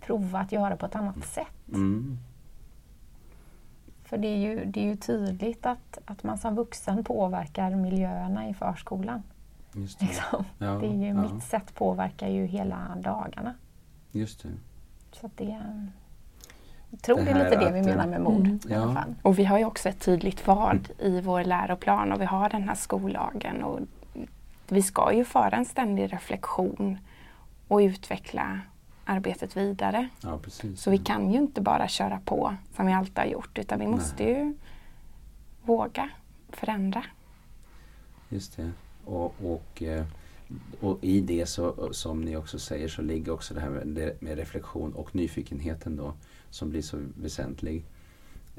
prova 0.00 0.38
att 0.38 0.52
göra 0.52 0.76
på 0.76 0.86
ett 0.86 0.96
annat 0.96 1.24
sätt. 1.24 1.68
Mm. 1.68 2.18
För 4.08 4.18
det 4.18 4.28
är 4.28 4.36
ju, 4.36 4.64
det 4.64 4.80
är 4.80 4.84
ju 4.84 4.96
tydligt 4.96 5.66
att, 5.66 5.98
att 6.04 6.22
man 6.22 6.38
som 6.38 6.54
vuxen 6.54 7.04
påverkar 7.04 7.70
miljöerna 7.70 8.48
i 8.48 8.54
förskolan. 8.54 9.22
Just 9.72 9.98
det. 9.98 10.06
Liksom. 10.06 10.44
Ja, 10.58 10.66
det 10.66 10.86
är 10.86 10.94
ju, 10.94 11.06
ja. 11.06 11.14
Mitt 11.14 11.44
sätt 11.44 11.74
påverkar 11.74 12.28
ju 12.28 12.46
hela 12.46 12.96
dagarna. 12.96 13.54
Just 14.12 14.42
det. 14.42 14.48
Så 15.12 15.26
att 15.26 15.36
det, 15.36 15.58
jag 16.90 17.02
tror 17.02 17.16
Det 17.16 17.24
det, 17.24 17.30
är 17.30 17.44
lite 17.44 17.64
det 17.64 17.72
vi 17.72 17.78
eh, 17.78 17.84
menar 17.84 18.06
med 18.06 18.20
mod. 18.20 18.40
Mm. 18.46 18.60
i 18.68 18.74
alla 18.74 18.86
Ja. 18.86 18.94
fall. 18.94 19.14
Och 19.22 19.38
vi 19.38 19.44
har 19.44 19.58
ju 19.58 19.64
också 19.64 19.88
ett 19.88 20.00
tydligt 20.00 20.46
vad 20.46 20.88
i 20.98 21.20
vår 21.20 21.44
läroplan 21.44 22.12
och 22.12 22.20
vi 22.20 22.24
har 22.24 22.48
den 22.48 22.62
här 22.68 22.74
skollagen. 22.74 23.62
Och 23.62 23.80
vi 24.68 24.82
ska 24.82 25.12
ju 25.12 25.24
föra 25.24 25.56
en 25.56 25.64
ständig 25.64 26.12
reflektion 26.12 26.98
och 27.68 27.78
utveckla 27.78 28.60
arbetet 29.06 29.56
vidare. 29.56 30.08
Ja. 30.20 30.40
Så 30.76 30.90
vi 30.90 30.98
kan 30.98 31.32
ju 31.32 31.38
inte 31.38 31.60
bara 31.60 31.88
köra 31.88 32.20
på 32.24 32.54
som 32.76 32.86
vi 32.86 32.92
alltid 32.92 33.18
har 33.18 33.26
gjort 33.26 33.58
utan 33.58 33.80
vi 33.80 33.86
måste 33.86 34.24
ju 34.24 34.54
våga 35.62 36.10
förändra. 36.48 37.04
Just 38.28 38.56
det. 38.56 38.70
Och, 39.04 39.34
och, 39.44 39.82
eh, 39.82 40.06
och 40.80 40.98
i 41.00 41.20
det 41.20 41.46
så, 41.46 41.92
som 41.92 42.20
ni 42.20 42.36
också 42.36 42.58
säger 42.58 42.88
så 42.88 43.02
ligger 43.02 43.32
också 43.32 43.54
det 43.54 43.60
här 43.60 43.70
med, 43.70 44.12
med 44.20 44.38
reflektion 44.38 44.92
och 44.92 45.14
nyfikenheten 45.14 45.96
då 45.96 46.14
som 46.50 46.70
blir 46.70 46.82
så 46.82 46.98
väsentlig. 47.20 47.84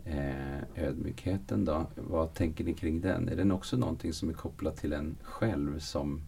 Eh, 0.06 0.58
ödmjukheten 0.76 1.66
då, 1.66 1.86
vad 1.96 2.34
tänker 2.34 2.64
ni 2.64 2.74
kring 2.74 3.02
den? 3.02 3.30
Är 3.30 3.36
den 3.36 3.52
också 3.52 3.78
någonting 3.78 4.14
som 4.14 4.30
är 4.30 4.34
kopplat 4.34 4.78
till 4.78 4.94
en 4.94 5.16
själv 5.22 5.80
som 5.80 6.22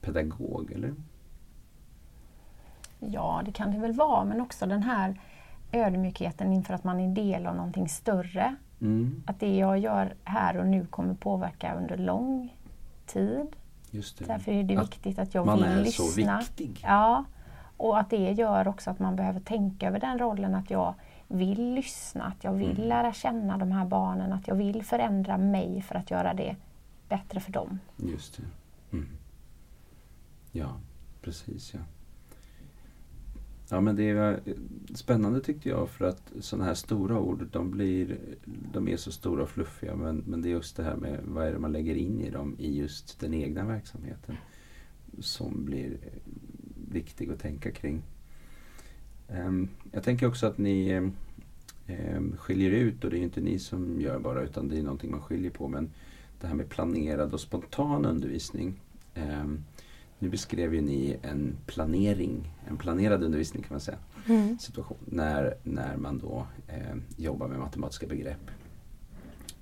pedagog? 0.00 0.72
Eller? 0.72 0.94
Ja, 3.12 3.42
det 3.44 3.52
kan 3.52 3.70
det 3.72 3.78
väl 3.78 3.92
vara, 3.92 4.24
men 4.24 4.40
också 4.40 4.66
den 4.66 4.82
här 4.82 5.20
ödmjukheten 5.72 6.52
inför 6.52 6.74
att 6.74 6.84
man 6.84 7.00
är 7.00 7.08
del 7.08 7.46
av 7.46 7.56
någonting 7.56 7.88
större. 7.88 8.54
Mm, 8.80 9.22
Att 9.26 9.40
det 9.40 9.56
jag 9.56 9.78
gör 9.78 10.14
här 10.24 10.56
och 10.56 10.66
nu 10.66 10.86
kommer 10.86 11.14
påverka 11.14 11.74
under 11.74 11.96
lång 11.96 12.56
tid. 13.06 13.46
just 13.90 14.18
det. 14.18 14.24
Därför 14.24 14.52
är 14.52 14.62
det 14.64 14.76
Att 14.76 14.82
viktigt 14.86 15.18
att 15.18 15.34
jag 15.34 15.46
man 15.46 15.56
vill 15.56 15.64
är 15.66 15.82
lyssna. 15.84 16.40
så 16.40 16.40
viktig. 16.48 16.80
Ja, 16.82 17.24
och 17.76 17.98
att 17.98 18.10
det 18.10 18.32
gör 18.32 18.68
också 18.68 18.90
att 18.90 18.98
man 18.98 19.16
behöver 19.16 19.40
tänka 19.40 19.88
över 19.88 20.00
den 20.00 20.18
rollen 20.18 20.54
att 20.54 20.70
jag 20.70 20.94
vill 21.28 21.74
lyssna, 21.74 22.24
att 22.24 22.44
jag 22.44 22.52
vill 22.52 22.76
Mm. 22.76 22.88
lära 22.88 23.12
känna 23.12 23.58
de 23.58 23.72
här 23.72 23.84
barnen, 23.86 24.32
att 24.32 24.48
jag 24.48 24.54
vill 24.54 24.82
förändra 24.84 25.38
mig 25.38 25.82
för 25.82 25.94
att 25.94 26.10
göra 26.10 26.34
det 26.34 26.56
bättre 27.08 27.40
för 27.40 27.52
dem. 27.52 27.78
Just 27.96 28.36
det. 28.36 28.42
Mm. 28.96 29.08
Ja, 30.52 30.68
precis 31.22 31.74
ja. 31.74 31.80
Ja 33.74 33.80
men 33.80 33.96
det 33.96 34.10
är 34.10 34.40
spännande 34.94 35.40
tyckte 35.40 35.68
jag 35.68 35.90
för 35.90 36.04
att 36.04 36.32
sådana 36.40 36.64
här 36.64 36.74
stora 36.74 37.18
ord 37.18 37.46
de 37.52 37.70
blir 37.70 38.18
De 38.72 38.88
är 38.88 38.96
så 38.96 39.12
stora 39.12 39.42
och 39.42 39.48
fluffiga 39.48 39.96
men, 39.96 40.22
men 40.26 40.42
det 40.42 40.48
är 40.48 40.50
just 40.50 40.76
det 40.76 40.82
här 40.82 40.96
med 40.96 41.20
vad 41.24 41.46
är 41.46 41.52
det 41.52 41.58
man 41.58 41.72
lägger 41.72 41.94
in 41.94 42.20
i 42.20 42.30
dem 42.30 42.56
i 42.58 42.78
just 42.78 43.20
den 43.20 43.34
egna 43.34 43.64
verksamheten 43.64 44.36
som 45.18 45.64
blir 45.64 45.96
viktig 46.90 47.30
att 47.30 47.40
tänka 47.40 47.70
kring. 47.70 48.02
Ehm, 49.28 49.68
jag 49.92 50.02
tänker 50.02 50.26
också 50.26 50.46
att 50.46 50.58
ni 50.58 50.88
ehm, 51.86 52.36
skiljer 52.36 52.70
ut 52.70 53.04
och 53.04 53.10
det 53.10 53.18
är 53.18 53.22
inte 53.22 53.40
ni 53.40 53.58
som 53.58 54.00
gör 54.00 54.18
bara 54.18 54.42
utan 54.42 54.68
det 54.68 54.78
är 54.78 54.82
någonting 54.82 55.10
man 55.10 55.22
skiljer 55.22 55.50
på 55.50 55.68
men 55.68 55.90
det 56.40 56.46
här 56.46 56.54
med 56.54 56.68
planerad 56.68 57.34
och 57.34 57.40
spontan 57.40 58.04
undervisning. 58.04 58.80
Ehm, 59.14 59.64
nu 60.18 60.28
beskrev 60.28 60.74
ju 60.74 60.80
ni 60.80 61.16
en 61.22 61.56
planering, 61.66 62.50
en 62.68 62.76
planerad 62.76 63.24
undervisning 63.24 63.62
kan 63.62 63.74
man 63.74 63.80
säga, 63.80 63.98
situation 64.58 64.98
när, 65.04 65.54
när 65.62 65.96
man 65.96 66.18
då 66.18 66.46
eh, 66.68 66.96
jobbar 67.16 67.48
med 67.48 67.58
matematiska 67.58 68.06
begrepp, 68.06 68.50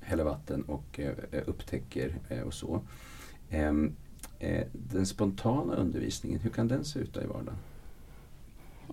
häller 0.01 0.25
vatten 0.25 0.63
och 0.63 1.01
eh, 1.01 1.43
upptäcker 1.47 2.15
eh, 2.29 2.41
och 2.41 2.55
så. 2.55 2.81
Ehm, 3.51 3.97
eh, 4.39 4.67
den 4.73 5.07
spontana 5.07 5.75
undervisningen, 5.75 6.41
hur 6.41 6.51
kan 6.51 6.69
den 6.69 6.85
se 6.85 6.99
ut 6.99 7.17
i 7.17 7.27
vardagen? 7.27 7.57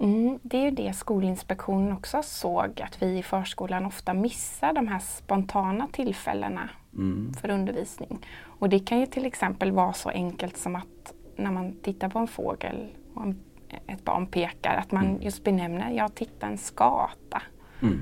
Mm, 0.01 0.39
det 0.43 0.57
är 0.57 0.63
ju 0.65 0.71
det 0.71 0.93
Skolinspektionen 0.93 1.91
också 1.91 2.21
såg 2.23 2.81
att 2.81 3.01
vi 3.01 3.17
i 3.17 3.23
förskolan 3.23 3.85
ofta 3.85 4.13
missar 4.13 4.73
de 4.73 4.87
här 4.87 4.99
spontana 4.99 5.87
tillfällena 5.91 6.69
Mm. 6.93 7.33
för 7.33 7.49
undervisning. 7.49 8.25
Och 8.41 8.69
det 8.69 8.79
kan 8.79 8.99
ju 8.99 9.05
till 9.05 9.25
exempel 9.25 9.71
vara 9.71 9.93
så 9.93 10.09
enkelt 10.09 10.57
som 10.57 10.75
att 10.75 11.13
när 11.43 11.51
man 11.51 11.75
tittar 11.83 12.09
på 12.09 12.19
en 12.19 12.27
fågel 12.27 12.87
och 13.13 13.23
en, 13.23 13.39
ett 13.87 14.05
barn 14.05 14.27
pekar 14.27 14.75
att 14.75 14.91
man 14.91 15.05
Mm. 15.05 15.21
just 15.21 15.43
benämner, 15.43 15.91
ja 15.91 16.09
titta 16.09 16.47
en 16.47 16.57
skata. 16.57 17.41
Mm. 17.81 17.99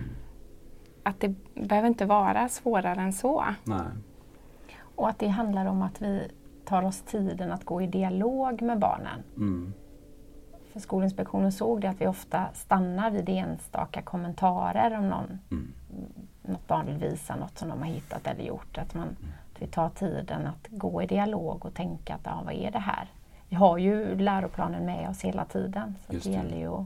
Att 1.04 1.20
det 1.20 1.36
behöver 1.56 1.88
inte 1.88 2.06
vara 2.06 2.50
svårare 2.50 3.02
än 3.02 3.14
så. 3.14 3.46
Nej. 3.64 3.80
Och 4.96 5.10
att 5.10 5.20
det 5.20 5.28
handlar 5.28 5.66
om 5.66 5.82
att 5.82 6.02
vi 6.02 6.28
tar 6.66 6.84
oss 6.84 7.02
tiden 7.02 7.52
att 7.52 7.64
gå 7.66 7.82
i 7.82 7.88
dialog 7.88 8.62
med 8.62 8.80
barnen. 8.80 9.24
Mm. 9.36 9.74
För 10.74 10.80
Skolinspektionen 10.80 11.52
såg 11.52 11.82
det 11.82 11.90
att 11.90 12.02
vi 12.02 12.08
ofta 12.08 12.46
stannar 12.54 13.12
vid 13.12 13.30
enstaka 13.30 14.02
kommentarer 14.02 14.98
om 14.98 15.10
någon, 15.10 15.40
Mm. 15.52 15.72
något 16.42 16.68
barn 16.68 16.86
vill 16.86 16.96
visa 16.98 17.36
något 17.36 17.58
som 17.58 17.70
de 17.70 17.80
har 17.80 17.86
hittat 17.86 18.28
eller 18.28 18.44
gjort. 18.44 18.78
Att, 18.78 18.94
man, 18.96 19.08
att 19.08 19.62
vi 19.62 19.68
tar 19.68 19.90
tiden 19.90 20.48
att 20.48 20.68
gå 20.70 21.02
i 21.02 21.06
dialog 21.08 21.66
och 21.66 21.74
tänka 21.74 22.16
att 22.16 22.22
ja, 22.24 22.42
vad 22.46 22.54
är 22.54 22.72
det 22.72 22.80
här? 22.80 23.08
Vi 23.50 23.56
har 23.56 23.78
ju 23.78 24.16
läroplanen 24.18 24.86
med 24.86 25.10
oss 25.10 25.22
hela 25.22 25.46
tiden 25.46 25.96
så 26.08 26.14
Just 26.14 26.26
det 26.26 26.30
det. 26.32 26.36
gäller 26.38 26.58
ju 26.58 26.68
att 26.74 26.86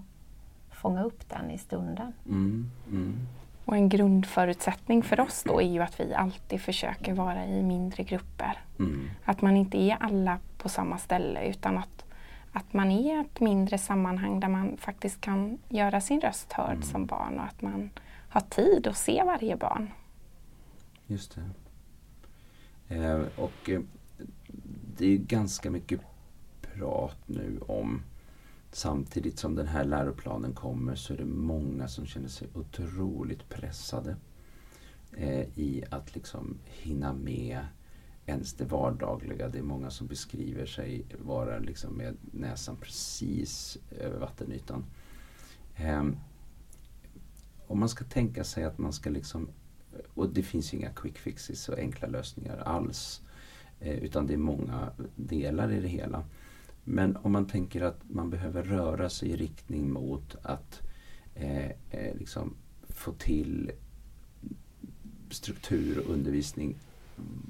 fånga 0.72 1.04
upp 1.04 1.30
den 1.30 1.52
i 1.52 1.58
stunden. 1.58 2.14
Mm. 2.26 2.72
Mm. 2.90 3.28
Och 3.66 3.76
en 3.76 3.90
grundförutsättning 3.90 5.04
för 5.04 5.20
oss 5.20 5.44
då 5.44 5.62
är 5.62 5.68
ju 5.72 5.82
att 5.82 6.00
vi 6.00 6.14
alltid 6.14 6.62
försöker 6.62 7.14
vara 7.14 7.46
i 7.46 7.64
mindre 7.64 8.04
grupper. 8.04 8.58
Mm. 8.80 9.10
Att 9.26 9.42
man 9.42 9.58
inte 9.58 9.78
är 9.78 9.98
alla 10.00 10.40
på 10.58 10.70
samma 10.70 10.98
ställe 10.98 11.46
utan 11.50 11.78
att, 11.78 12.06
att 12.52 12.74
man 12.74 12.92
är 12.92 13.18
i 13.18 13.22
ett 13.22 13.40
mindre 13.40 13.78
sammanhang 13.78 14.40
där 14.40 14.48
man 14.48 14.78
faktiskt 14.78 15.22
kan 15.22 15.58
göra 15.70 16.02
sin 16.02 16.22
röst 16.22 16.54
hörd 16.54 16.70
Mm. 16.76 16.84
som 16.84 17.06
barn 17.06 17.40
och 17.40 17.46
att 17.46 17.62
man 17.62 17.90
har 18.30 18.42
tid 18.42 18.88
att 18.88 18.98
se 18.98 19.24
varje 19.24 19.56
barn. 19.56 19.92
Just 21.08 21.36
det. 21.36 22.96
Eh, 22.96 23.22
och 23.38 23.70
eh, 23.70 23.80
det 24.98 25.06
är 25.06 25.10
ju 25.10 25.18
ganska 25.18 25.72
mycket 25.72 26.00
prat 26.76 27.18
nu 27.26 27.60
om 27.68 28.02
samtidigt 28.72 29.40
som 29.40 29.56
den 29.56 29.68
här 29.68 29.86
läroplanen 29.86 30.54
kommer 30.54 30.96
så 30.96 31.14
är 31.14 31.18
det 31.18 31.26
många 31.26 31.88
som 31.88 32.06
känner 32.06 32.28
sig 32.28 32.48
otroligt 32.54 33.50
pressade 33.50 34.16
eh, 35.18 35.60
i 35.60 35.84
att 35.90 36.16
liksom 36.16 36.58
hinna 36.66 37.14
med 37.14 37.60
ens 38.26 38.54
det 38.54 38.66
vardagliga. 38.66 39.50
Det 39.50 39.58
är 39.58 39.64
många 39.64 39.90
som 39.90 40.08
beskriver 40.08 40.66
sig 40.66 41.06
vara 41.26 41.60
liksom 41.60 41.94
med 41.94 42.18
näsan 42.32 42.76
precis 42.76 43.78
över 44.00 44.20
vattenytan. 44.20 44.86
Eh, 45.76 46.04
om 47.68 47.80
man 47.80 47.90
ska 47.90 48.04
tänka 48.06 48.44
sig 48.44 48.64
att 48.64 48.78
man 48.78 48.94
ska 48.94 49.10
liksom 49.10 49.50
och 50.14 50.30
det 50.30 50.44
finns 50.44 50.74
ju 50.74 50.78
inga 50.78 50.90
quick 50.90 51.18
fixes 51.18 51.70
och 51.70 51.78
enkla 51.78 52.08
lösningar 52.08 52.58
alls. 52.58 53.22
Eh, 53.80 53.96
utan 53.96 54.28
det 54.28 54.34
är 54.34 54.38
många 54.38 54.92
delar 55.16 55.72
i 55.72 55.82
det 55.82 55.88
hela. 55.88 56.24
Men 56.84 57.18
om 57.18 57.32
man 57.32 57.48
tänker 57.48 57.82
att 57.82 58.00
man 58.10 58.30
behöver 58.30 58.64
röra 58.64 59.10
sig 59.10 59.30
i 59.30 59.36
riktning 59.36 59.92
mot 59.92 60.36
att 60.42 60.82
eh, 61.36 61.70
eh, 61.70 62.16
liksom 62.16 62.54
få 62.90 63.12
till 63.12 63.72
struktur 65.30 66.00
och 66.00 66.14
undervisning. 66.14 66.76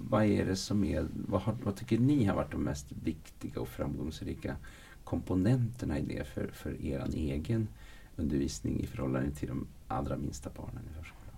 Vad 0.10 0.26
är 0.26 0.46
det 0.46 0.56
som 0.56 0.84
är, 0.84 1.08
vad, 1.28 1.42
har, 1.42 1.56
vad 1.64 1.76
tycker 1.76 2.00
ni 2.00 2.26
har 2.26 2.36
varit 2.36 2.52
de 2.52 2.64
mest 2.64 2.92
viktiga 3.04 3.62
och 3.62 3.68
framgångsrika 3.68 4.56
komponenterna 5.04 6.00
i 6.00 6.02
det 6.02 6.28
för, 6.28 6.48
för 6.48 6.86
er 6.86 7.08
egen 7.14 7.68
undervisning 8.16 8.80
i 8.80 8.88
förhållande 8.88 9.32
till 9.32 9.48
de 9.48 9.68
allra 9.88 10.18
minsta 10.18 10.50
barnen 10.58 10.84
i 10.92 10.94
förskolan? 10.94 11.36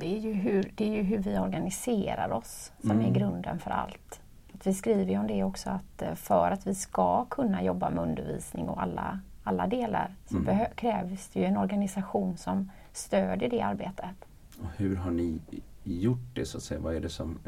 Det, 0.00 0.16
är 0.16 0.20
ju 0.20 0.32
hur, 0.32 0.72
det 0.74 0.84
är 0.84 0.96
ju 0.96 1.02
hur 1.02 1.18
vi 1.18 1.38
organiserar 1.38 2.30
oss 2.30 2.72
som 2.80 2.90
Mm. 2.90 3.06
är 3.06 3.14
grunden 3.14 3.58
för 3.58 3.70
allt. 3.70 4.20
Vi 4.66 4.74
skriver 4.74 5.12
ju 5.12 5.18
om 5.18 5.26
det 5.26 5.44
också 5.44 5.70
att 5.70 6.02
eh, 6.02 6.14
för 6.14 6.50
att 6.50 6.66
vi 6.66 6.74
ska 6.74 7.24
kunna 7.24 7.62
jobba 7.62 7.90
med 7.90 8.02
undervisning 8.02 8.68
och 8.68 8.82
alla, 8.82 9.20
alla 9.44 9.66
delar 9.66 10.14
så 10.26 10.36
mm. 10.36 10.66
krävs 10.74 11.28
det 11.28 11.40
ju 11.40 11.46
en 11.46 11.56
organisation 11.56 12.36
som 12.36 12.70
stödjer 12.92 13.50
det 13.50 13.60
arbetet. 13.60 14.24
Och 14.60 14.68
hur 14.76 14.96
har 14.96 15.10
ni 15.10 15.40
gjort 15.84 16.34
det 16.34 16.44
så 16.44 16.56
att 16.56 16.62
säga? 16.62 16.80
Vad 16.80 16.94
är 16.94 17.00
det 17.00 17.08
som, 17.08 17.38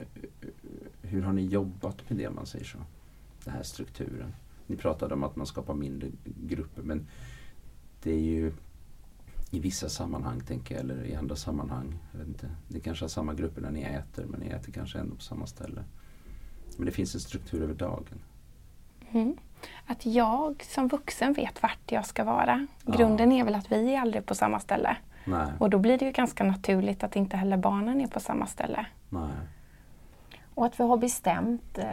hur 1.02 1.23
har 1.23 1.33
ni 1.33 1.43
jobbat 1.47 2.11
med 2.11 2.19
det 2.19 2.31
man 2.31 2.47
säger 2.47 2.64
så? 2.64 2.79
Den 3.45 3.55
här 3.55 3.62
strukturen. 3.62 4.35
Ni 4.67 4.76
pratade 4.76 5.14
om 5.14 5.25
att 5.25 5.37
man 5.37 5.47
skapar 5.47 5.75
mindre 5.75 6.09
grupper 6.25 6.83
men 6.83 7.07
det 8.02 8.12
är 8.12 8.21
ju 8.21 8.52
i 9.50 9.61
vissa 9.61 9.88
sammanhang 9.88 10.40
tänker 10.40 10.75
jag, 10.75 10.85
eller 10.85 11.05
i 11.05 11.14
andra 11.14 11.37
sammanhang. 11.37 11.99
Jag 12.12 12.19
vet 12.19 12.29
inte. 12.29 12.50
Det 12.69 12.81
kanske 12.81 13.05
är 13.05 13.09
samma 13.09 13.35
grupper 13.35 13.61
när 13.61 13.71
ni 13.71 13.83
äter 13.83 14.26
men 14.26 14.40
ni 14.40 14.49
äter 14.49 14.73
kanske 14.73 14.99
ändå 14.99 15.14
på 15.14 15.23
samma 15.23 15.47
ställe. 15.47 15.85
Men 16.77 16.87
det 16.87 16.93
finns 16.93 17.15
en 17.15 17.21
struktur 17.21 17.62
över 17.62 17.75
dagen. 17.75 18.21
Mm. 19.12 19.37
Att 19.87 20.07
jag 20.07 20.62
som 20.65 20.89
vuxen 20.89 21.33
vet 21.33 21.62
vart 21.62 21.93
jag 21.93 22.07
ska 22.07 22.25
vara. 22.25 22.67
Grunden 22.83 23.33
ja. 23.33 23.41
är 23.41 23.45
väl 23.45 23.55
att 23.55 23.73
vi 23.73 23.95
är 23.95 24.00
aldrig 24.00 24.27
på 24.27 24.35
samma 24.35 24.61
ställe. 24.61 24.97
Nej. 25.25 25.53
Och 25.59 25.71
då 25.71 25.79
blir 25.79 25.99
det 25.99 26.05
ju 26.05 26.12
ganska 26.12 26.45
naturligt 26.45 27.05
att 27.05 27.17
inte 27.17 27.37
heller 27.37 27.57
barnen 27.57 28.00
är 28.00 28.07
på 28.07 28.21
samma 28.21 28.47
ställe. 28.47 28.87
Nej. 29.09 29.31
Och 30.55 30.67
att 30.67 30.81
vi 30.81 30.85
har 30.85 30.97
bestämt 30.97 31.79
eh, 31.79 31.85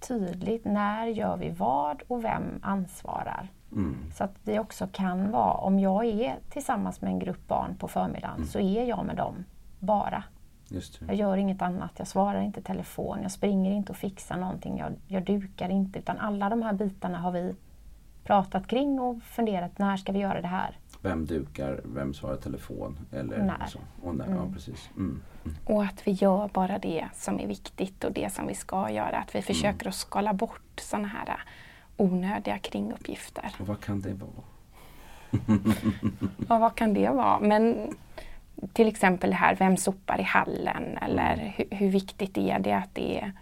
tydligt 0.00 0.64
när 0.64 1.06
gör 1.06 1.36
vi 1.36 1.50
vad 1.50 2.02
och 2.06 2.24
vem 2.24 2.42
ansvarar. 2.62 3.48
Mm. 3.72 3.96
Så 4.14 4.24
att 4.24 4.34
vi 4.44 4.58
också 4.58 4.88
kan 4.92 5.30
vara, 5.30 5.52
om 5.52 5.78
jag 5.78 6.04
är 6.04 6.36
tillsammans 6.50 7.00
med 7.00 7.10
en 7.10 7.18
grupp 7.18 7.48
barn 7.48 7.76
på 7.78 7.88
förmiddagen 7.88 8.36
mm. 8.36 8.48
så 8.48 8.58
är 8.58 8.84
jag 8.84 9.06
med 9.06 9.16
dem 9.16 9.44
bara. 9.78 10.24
Jag 11.06 11.16
gör 11.16 11.36
inget 11.36 11.62
annat, 11.62 11.90
jag 11.96 12.06
svarar 12.06 12.40
inte 12.40 12.62
telefon, 12.62 13.18
jag 13.22 13.30
springer 13.30 13.72
inte 13.72 13.92
och 13.92 13.98
fixar 13.98 14.36
någonting, 14.36 14.78
jag, 14.78 14.92
jag 15.06 15.24
dukar 15.24 15.68
inte. 15.68 15.98
Utan 15.98 16.18
alla 16.18 16.48
de 16.48 16.62
här 16.62 16.72
bitarna 16.72 17.18
har 17.18 17.32
vi 17.32 17.54
pratat 18.24 18.66
kring 18.66 19.00
och 19.00 19.22
funderat, 19.22 19.78
när 19.78 19.96
ska 19.96 20.12
vi 20.12 20.18
göra 20.18 20.40
det 20.40 20.48
här? 20.48 20.78
Vem 21.02 21.26
dukar, 21.26 21.80
vem 21.84 22.14
svarar 22.14 22.36
telefon? 22.36 22.98
Eller 23.12 23.38
när. 23.38 23.66
Så. 23.66 23.78
Och, 24.02 24.14
när. 24.14 24.26
Mm. 24.26 24.38
Ja, 24.38 24.52
precis. 24.54 24.90
Mm. 24.96 25.22
Mm. 25.44 25.56
och 25.64 25.82
att 25.84 26.06
vi 26.06 26.10
gör 26.10 26.50
bara 26.54 26.78
det 26.78 27.08
som 27.14 27.40
är 27.40 27.46
viktigt 27.46 28.04
och 28.04 28.12
det 28.12 28.32
som 28.32 28.46
vi 28.46 28.54
ska 28.54 28.90
göra. 28.90 29.18
Att 29.18 29.34
vi 29.34 29.42
försöker 29.42 29.82
mm. 29.82 29.88
att 29.88 29.94
skala 29.94 30.32
bort 30.32 30.80
sådana 30.80 31.08
här 31.08 31.40
onödiga 31.96 32.58
kringuppgifter. 32.58 33.54
Och 33.60 33.66
vad 33.66 33.80
kan 33.80 34.00
det 34.00 34.14
vara? 34.14 34.44
ja, 36.48 36.58
vad 36.58 36.74
kan 36.74 36.94
det 36.94 37.10
vara? 37.10 37.40
Men 37.40 37.94
till 38.72 38.88
exempel 38.88 39.30
det 39.30 39.36
här, 39.36 39.56
vem 39.56 39.76
sopar 39.76 40.20
i 40.20 40.22
hallen? 40.22 40.98
Eller 40.98 41.34
mm. 41.34 41.52
hur, 41.56 41.68
hur 41.70 41.88
viktigt 41.88 42.38
är 42.38 42.58
det 42.58 42.72
att 42.72 42.94
det 42.94 43.18
är 43.18 43.32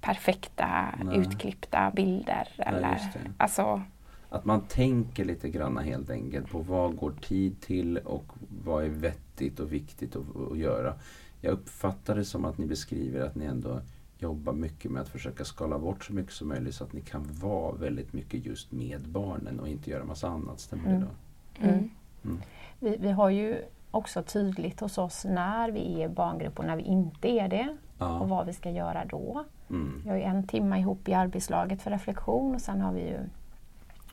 perfekta 0.00 0.94
Nej. 1.04 1.18
utklippta 1.18 1.90
bilder? 1.90 2.48
Eller, 2.58 2.98
alltså, 3.36 3.82
att 4.28 4.44
man 4.44 4.60
tänker 4.60 5.24
lite 5.24 5.48
grann 5.48 5.78
helt 5.78 6.10
enkelt 6.10 6.50
på 6.50 6.58
vad 6.58 6.96
går 6.96 7.10
tid 7.10 7.60
till 7.60 7.98
och 7.98 8.24
vad 8.64 8.84
är 8.84 8.88
vettigt 8.88 9.60
och 9.60 9.72
viktigt 9.72 10.16
att, 10.16 10.52
att 10.52 10.58
göra. 10.58 10.94
Jag 11.40 11.52
uppfattar 11.52 12.14
det 12.14 12.24
som 12.24 12.44
att 12.44 12.58
ni 12.58 12.66
beskriver 12.66 13.26
att 13.26 13.34
ni 13.34 13.44
ändå 13.44 13.80
jobbar 14.18 14.52
mycket 14.52 14.90
med 14.90 15.02
att 15.02 15.08
försöka 15.08 15.44
skala 15.44 15.78
bort 15.78 16.04
så 16.04 16.12
mycket 16.12 16.32
som 16.32 16.48
möjligt 16.48 16.74
så 16.74 16.84
att 16.84 16.92
ni 16.92 17.00
kan 17.00 17.28
vara 17.40 17.72
väldigt 17.72 18.12
mycket 18.12 18.46
just 18.46 18.72
med 18.72 19.08
barnen 19.08 19.60
och 19.60 19.68
inte 19.68 19.90
göra 19.90 20.04
massa 20.04 20.28
annat. 20.28 20.60
Stämmer 20.60 20.88
mm. 20.88 21.00
det 21.00 21.06
då? 21.06 21.68
Mm. 21.68 21.90
Mm. 22.24 22.38
Vi, 22.78 22.96
vi 23.00 23.10
har 23.10 23.30
ju 23.30 23.62
också 23.92 24.22
tydligt 24.22 24.80
hos 24.80 24.98
oss 24.98 25.24
när 25.24 25.70
vi 25.70 26.02
är 26.02 26.08
barngrupp 26.08 26.58
och 26.58 26.64
när 26.64 26.76
vi 26.76 26.82
inte 26.82 27.28
är 27.28 27.48
det 27.48 27.76
ja. 27.98 28.18
och 28.18 28.28
vad 28.28 28.46
vi 28.46 28.52
ska 28.52 28.70
göra 28.70 29.04
då. 29.04 29.44
Mm. 29.70 30.00
Vi 30.04 30.10
har 30.10 30.16
ju 30.16 30.22
en 30.22 30.46
timme 30.46 30.78
ihop 30.78 31.08
i 31.08 31.14
arbetslaget 31.14 31.82
för 31.82 31.90
reflektion 31.90 32.54
och 32.54 32.60
sen 32.60 32.80
har 32.80 32.92
vi 32.92 33.00
ju 33.00 33.18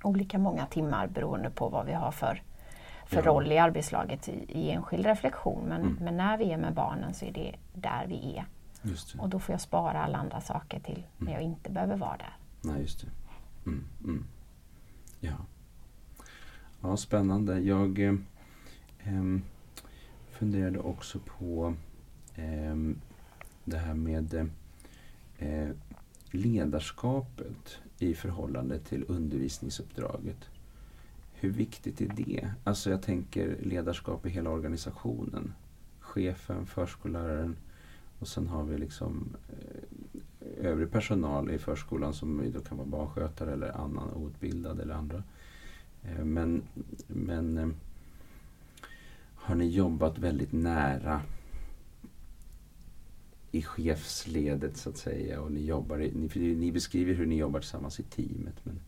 olika 0.03 0.37
många 0.37 0.65
timmar 0.65 1.07
beroende 1.07 1.49
på 1.49 1.69
vad 1.69 1.85
vi 1.85 1.93
har 1.93 2.11
för, 2.11 2.43
för 3.05 3.17
ja. 3.17 3.21
roll 3.21 3.51
i 3.51 3.57
arbetslaget 3.57 4.29
i, 4.29 4.45
i 4.47 4.71
enskild 4.71 5.05
reflektion. 5.05 5.63
Men, 5.67 5.81
mm. 5.81 5.97
men 6.01 6.17
när 6.17 6.37
vi 6.37 6.51
är 6.51 6.57
med 6.57 6.73
barnen 6.73 7.13
så 7.13 7.25
är 7.25 7.31
det 7.31 7.55
där 7.73 8.05
vi 8.07 8.37
är. 8.37 8.45
Och 9.17 9.29
då 9.29 9.39
får 9.39 9.53
jag 9.53 9.61
spara 9.61 10.03
alla 10.03 10.17
andra 10.17 10.41
saker 10.41 10.79
till 10.79 11.03
när 11.17 11.27
mm. 11.27 11.33
jag 11.33 11.43
inte 11.43 11.71
behöver 11.71 11.97
vara 11.97 12.17
där. 12.17 12.37
Nej, 12.61 12.81
just 12.81 13.01
det. 13.01 13.07
Mm, 13.65 13.85
mm. 14.03 14.25
Ja. 15.19 15.35
ja, 16.81 16.97
spännande. 16.97 17.59
Jag 17.59 17.99
eh, 17.99 18.13
eh, 18.99 19.39
funderade 20.39 20.79
också 20.79 21.19
på 21.19 21.73
eh, 22.35 22.75
det 23.63 23.77
här 23.77 23.93
med 23.93 24.49
eh, 25.37 25.69
ledarskapet 26.31 27.77
i 27.99 28.13
förhållande 28.13 28.79
till 28.79 29.05
undervisningsuppdraget. 29.07 30.49
Hur 31.33 31.49
viktigt 31.49 32.01
är 32.01 32.11
det? 32.15 32.51
Alltså 32.63 32.89
jag 32.89 33.01
tänker 33.01 33.57
ledarskap 33.61 34.25
i 34.25 34.29
hela 34.29 34.49
organisationen. 34.49 35.53
Chefen, 35.99 36.65
förskolläraren 36.65 37.57
och 38.19 38.27
sen 38.27 38.47
har 38.47 38.63
vi 38.63 38.77
liksom 38.77 39.35
eh, 39.49 40.65
övrig 40.65 40.91
personal 40.91 41.51
i 41.51 41.57
förskolan 41.57 42.13
som 42.13 42.51
då 42.53 42.59
kan 42.59 42.77
vara 42.77 42.87
barnskötare 42.87 43.53
eller 43.53 43.71
annan 43.71 44.13
outbildad 44.13 44.79
eller 44.79 44.93
andra. 44.93 45.23
Eh, 46.03 46.25
men, 46.25 46.63
men 47.07 47.57
eh, 47.57 47.69
har 49.49 49.55
ni 49.55 49.65
jobbat 49.65 50.17
väldigt 50.17 50.51
nära 50.51 51.21
i 53.51 53.61
chefsledet 53.61 54.77
så 54.77 54.89
att 54.89 54.97
säga 54.97 55.41
och 55.41 55.51
ni 55.51 55.65
jobbar 55.65 55.97
ni, 55.97 56.55
ni 56.55 56.71
beskriver 56.71 57.13
hur 57.13 57.25
ni 57.25 57.35
jobbar 57.35 57.59
tillsammans 57.59 57.99
i 57.99 58.03
teamet. 58.03 58.55
Men 58.63 58.79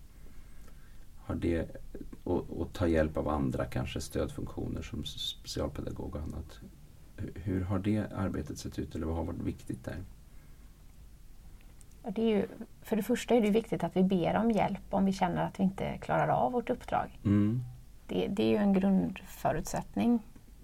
har 1.17 1.35
det, 1.35 1.75
och, 2.23 2.49
och 2.49 2.73
ta 2.73 2.87
hjälp 2.87 3.17
av 3.17 3.27
andra 3.27 3.65
kanske 3.65 4.01
stödfunktioner 4.01 4.81
som 4.81 5.05
specialpedagog 5.05 6.15
och 6.15 6.21
annat. 6.21 6.59
Hur 7.35 7.61
har 7.61 7.79
det 7.79 8.05
arbetet 8.15 8.57
sett 8.57 8.79
ut 8.79 8.95
eller 8.95 9.05
vad 9.05 9.15
har 9.15 9.23
varit 9.23 9.41
viktigt 9.41 9.85
där? 9.85 9.97
Det 12.11 12.21
är 12.21 12.37
ju, 12.37 12.47
för 12.81 12.95
det 12.95 13.03
första 13.03 13.35
är 13.35 13.41
det 13.41 13.49
viktigt 13.49 13.83
att 13.83 13.95
vi 13.95 14.03
ber 14.03 14.35
om 14.35 14.51
hjälp 14.51 14.83
om 14.89 15.05
vi 15.05 15.13
känner 15.13 15.43
att 15.43 15.59
vi 15.59 15.63
inte 15.63 15.97
klarar 15.97 16.27
av 16.27 16.51
vårt 16.51 16.69
uppdrag. 16.69 17.19
Mm. 17.23 17.63
Det, 18.07 18.27
det, 18.27 18.43
är 18.43 18.49
ju 18.49 18.55
en 18.55 18.73
grundförutsättning, 18.73 20.19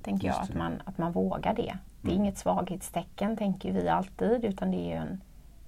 tänker 0.07 0.27
jag, 0.27 0.41
att 0.41 0.53
man, 0.53 0.81
att 0.85 0.97
man 0.97 1.11
vågar 1.11 1.53
det. 1.53 1.77
Det 2.01 2.07
är 2.07 2.11
mm. 2.11 2.23
inget 2.23 2.37
svaghetstecken, 2.37 3.37
tänker 3.37 3.71
vi 3.71 3.89
alltid, 3.89 4.45
utan 4.45 4.71
det 4.71 4.77
är 4.77 4.87
ju 4.87 4.93
en 4.93 5.21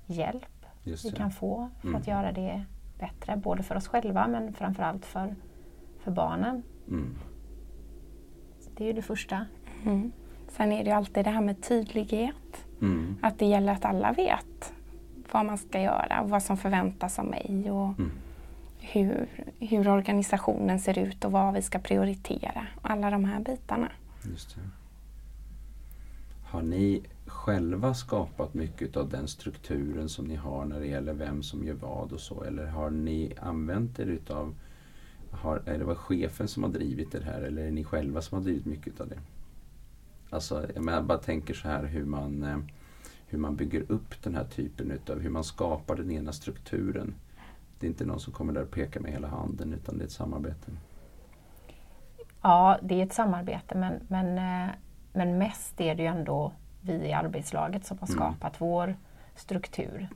hjälp 0.05 0.65
vi 0.83 1.11
kan 1.11 1.31
få 1.31 1.69
för 1.81 1.87
mm. 1.87 2.01
att 2.01 2.07
göra 2.07 2.31
det 2.31 2.65
bättre, 2.99 3.37
både 3.37 3.63
för 3.63 3.75
oss 3.75 3.87
själva 3.87 4.27
men 4.27 4.53
framförallt 4.53 5.05
för, 5.05 5.35
för 6.03 6.11
barnen. 6.11 6.63
Mm. 6.87 7.15
Det 8.75 8.83
är 8.83 8.87
ju 8.87 8.93
det 8.93 9.01
första. 9.01 9.45
Mm. 9.85 10.11
Sen 10.47 10.71
är 10.71 10.83
det 10.83 10.89
ju 10.89 10.95
alltid 10.95 11.25
det 11.25 11.29
här 11.29 11.41
med 11.41 11.63
tydlighet. 11.63 12.65
Mm. 12.81 13.15
Att 13.21 13.39
det 13.39 13.45
gäller 13.45 13.73
att 13.73 13.85
alla 13.85 14.11
vet 14.11 14.73
vad 15.31 15.45
man 15.45 15.57
ska 15.57 15.81
göra 15.81 16.21
och 16.21 16.29
vad 16.29 16.43
som 16.43 16.57
förväntas 16.57 17.19
av 17.19 17.25
mig. 17.25 17.71
Och 17.71 17.99
mm. 17.99 18.11
hur, 18.79 19.27
hur 19.59 19.87
organisationen 19.87 20.79
ser 20.79 20.99
ut 20.99 21.25
och 21.25 21.31
vad 21.31 21.53
vi 21.53 21.61
ska 21.61 21.79
prioritera. 21.79 22.67
Alla 22.81 23.09
de 23.09 23.25
här 23.25 23.39
bitarna. 23.39 23.89
Just 24.29 24.55
det. 24.55 24.61
Har 26.43 26.61
ni 26.61 27.03
själva 27.25 27.93
skapat 27.93 28.53
mycket 28.53 28.97
av 28.97 29.09
den 29.09 29.27
strukturen 29.27 30.09
som 30.09 30.25
ni 30.25 30.35
har 30.35 30.65
när 30.65 30.79
det 30.79 30.87
gäller 30.87 31.13
vem 31.13 31.43
som 31.43 31.63
gör 31.63 31.73
vad 31.73 32.13
och 32.13 32.19
så? 32.19 32.43
Eller 32.43 32.65
har 32.65 32.89
ni 32.89 33.33
använt 33.41 33.99
er 33.99 34.05
utav 34.05 34.55
har, 35.31 35.61
är 35.65 35.77
det 35.77 35.83
var 35.85 35.95
chefen 35.95 36.47
som 36.47 36.63
har 36.63 36.69
drivit 36.69 37.11
det 37.11 37.23
här 37.23 37.41
eller 37.41 37.61
är 37.61 37.65
det 37.65 37.71
ni 37.71 37.83
själva 37.83 38.21
som 38.21 38.37
har 38.37 38.43
drivit 38.43 38.65
mycket 38.65 39.01
av 39.01 39.07
det? 39.07 39.19
Alltså, 40.29 40.67
jag 40.75 41.05
bara 41.05 41.17
tänker 41.17 41.53
så 41.53 41.67
här 41.67 41.83
hur 41.83 42.05
man, 42.05 42.43
eh, 42.43 42.57
hur 43.27 43.37
man 43.37 43.55
bygger 43.55 43.91
upp 43.91 44.23
den 44.23 44.35
här 44.35 44.45
typen 44.45 44.91
utav, 44.91 45.19
hur 45.19 45.29
man 45.29 45.43
skapar 45.43 45.95
den 45.95 46.11
ena 46.11 46.31
strukturen. 46.31 47.15
Det 47.79 47.87
är 47.87 47.89
inte 47.89 48.05
någon 48.05 48.19
som 48.19 48.33
kommer 48.33 48.53
där 48.53 48.63
och 48.63 48.71
pekar 48.71 48.99
med 48.99 49.11
hela 49.11 49.27
handen 49.27 49.73
utan 49.73 49.97
det 49.97 50.03
är 50.03 50.05
ett 50.05 50.11
samarbete. 50.11 50.71
Ja, 52.41 52.77
det 52.81 53.01
är 53.01 53.05
ett 53.05 53.13
samarbete 53.13 53.75
men, 53.75 53.99
men, 54.07 54.37
eh, 54.37 54.69
men 55.13 55.37
mest 55.37 55.81
är 55.81 55.95
det 55.95 56.03
ju 56.03 56.07
ändå 56.07 56.51
vi 56.81 56.93
i 56.93 57.13
arbetslaget 57.13 57.85
som 57.85 57.97
har 57.97 58.07
mm. 58.07 58.17
skapat 58.17 58.59
mm. 58.59 58.71
vår 58.71 58.95
struktur. 59.35 60.09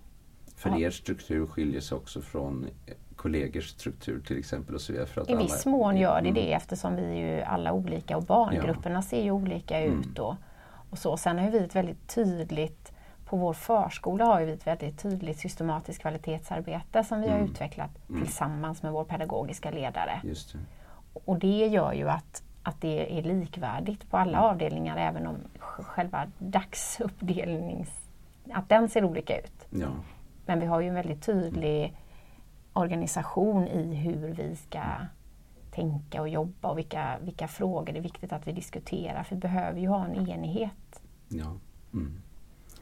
För 0.56 0.70
ja. 0.70 0.80
er 0.80 0.90
struktur 0.90 1.48
skiljer 1.48 1.82
sig 1.82 1.96
också 1.96 2.22
från 2.22 2.68
kollegers 3.16 3.70
struktur 3.70 4.22
till 4.28 4.40
exempel? 4.40 4.76
Och 4.76 4.82
så 4.82 4.92
vidare, 4.92 5.08
för 5.08 5.22
att 5.22 5.30
I 5.30 5.34
alla... 5.34 5.42
viss 5.42 5.66
mån 5.66 5.98
gör 5.98 6.22
det 6.22 6.30
mm. 6.30 6.34
det 6.34 6.54
eftersom 6.54 6.96
vi 6.96 7.04
är 7.04 7.36
ju 7.36 7.42
alla 7.42 7.74
olika 7.74 8.18
och 8.18 8.24
barngrupperna 8.24 8.96
ja. 8.96 9.02
ser 9.02 9.24
ju 9.24 9.32
olika 9.32 9.80
mm. 9.80 10.00
ut. 10.00 10.20
Och, 10.20 10.36
och 10.90 10.98
så. 10.98 11.18
Sen 11.18 11.40
har 11.40 11.52
vi 11.52 11.58
ett 11.58 11.76
väldigt 11.76 12.16
tydligt 12.16 12.94
på 13.26 13.38
vår 13.38 13.54
förskola 13.54 14.26
har 14.26 14.42
vi 14.42 14.52
ett 14.52 14.68
väldigt 14.68 15.02
tydligt 15.02 15.40
systematiskt 15.40 16.02
kvalitetsarbete 16.02 17.04
som 17.04 17.22
vi 17.22 17.28
mm. 17.28 17.40
har 17.40 17.48
utvecklat 17.48 18.10
mm. 18.10 18.24
tillsammans 18.24 18.84
med 18.84 18.92
vår 18.92 19.04
pedagogiska 19.04 19.72
ledare. 19.72 20.22
Och 21.14 21.40
det 21.40 21.68
gör 21.68 21.94
ju 21.94 22.10
att, 22.10 22.44
att 22.64 22.82
det 22.82 23.20
är 23.20 23.24
likvärdigt 23.24 24.10
på 24.10 24.18
alla 24.18 24.38
mm. 24.38 24.50
avdelningar 24.50 24.98
även 24.98 25.28
om 25.28 25.36
själva 25.60 26.28
dagsuppdelnings... 26.40 28.10
att 28.52 28.70
den 28.70 28.90
ser 28.90 29.04
olika 29.04 29.40
ut. 29.40 29.68
Ja. 29.70 29.90
Men 30.46 30.60
vi 30.60 30.66
har 30.66 30.82
ju 30.82 30.88
en 30.88 30.96
väldigt 30.96 31.22
tydlig 31.22 31.98
organisation 32.74 33.68
i 33.68 33.96
hur 33.96 34.28
vi 34.28 34.56
ska 34.56 34.84
tänka 35.72 36.22
och 36.22 36.30
jobba 36.30 36.70
och 36.70 36.78
vilka, 36.78 37.18
vilka 37.22 37.48
frågor 37.48 37.94
det 37.94 38.00
är 38.00 38.04
viktigt 38.04 38.34
att 38.34 38.48
vi 38.48 38.52
diskuterar. 38.52 39.24
För 39.24 39.36
vi 39.36 39.42
behöver 39.42 39.80
ju 39.80 39.88
ha 39.88 40.06
en 40.06 40.30
enighet. 40.30 41.02
Ja. 41.28 41.56
Mm. 41.94 42.22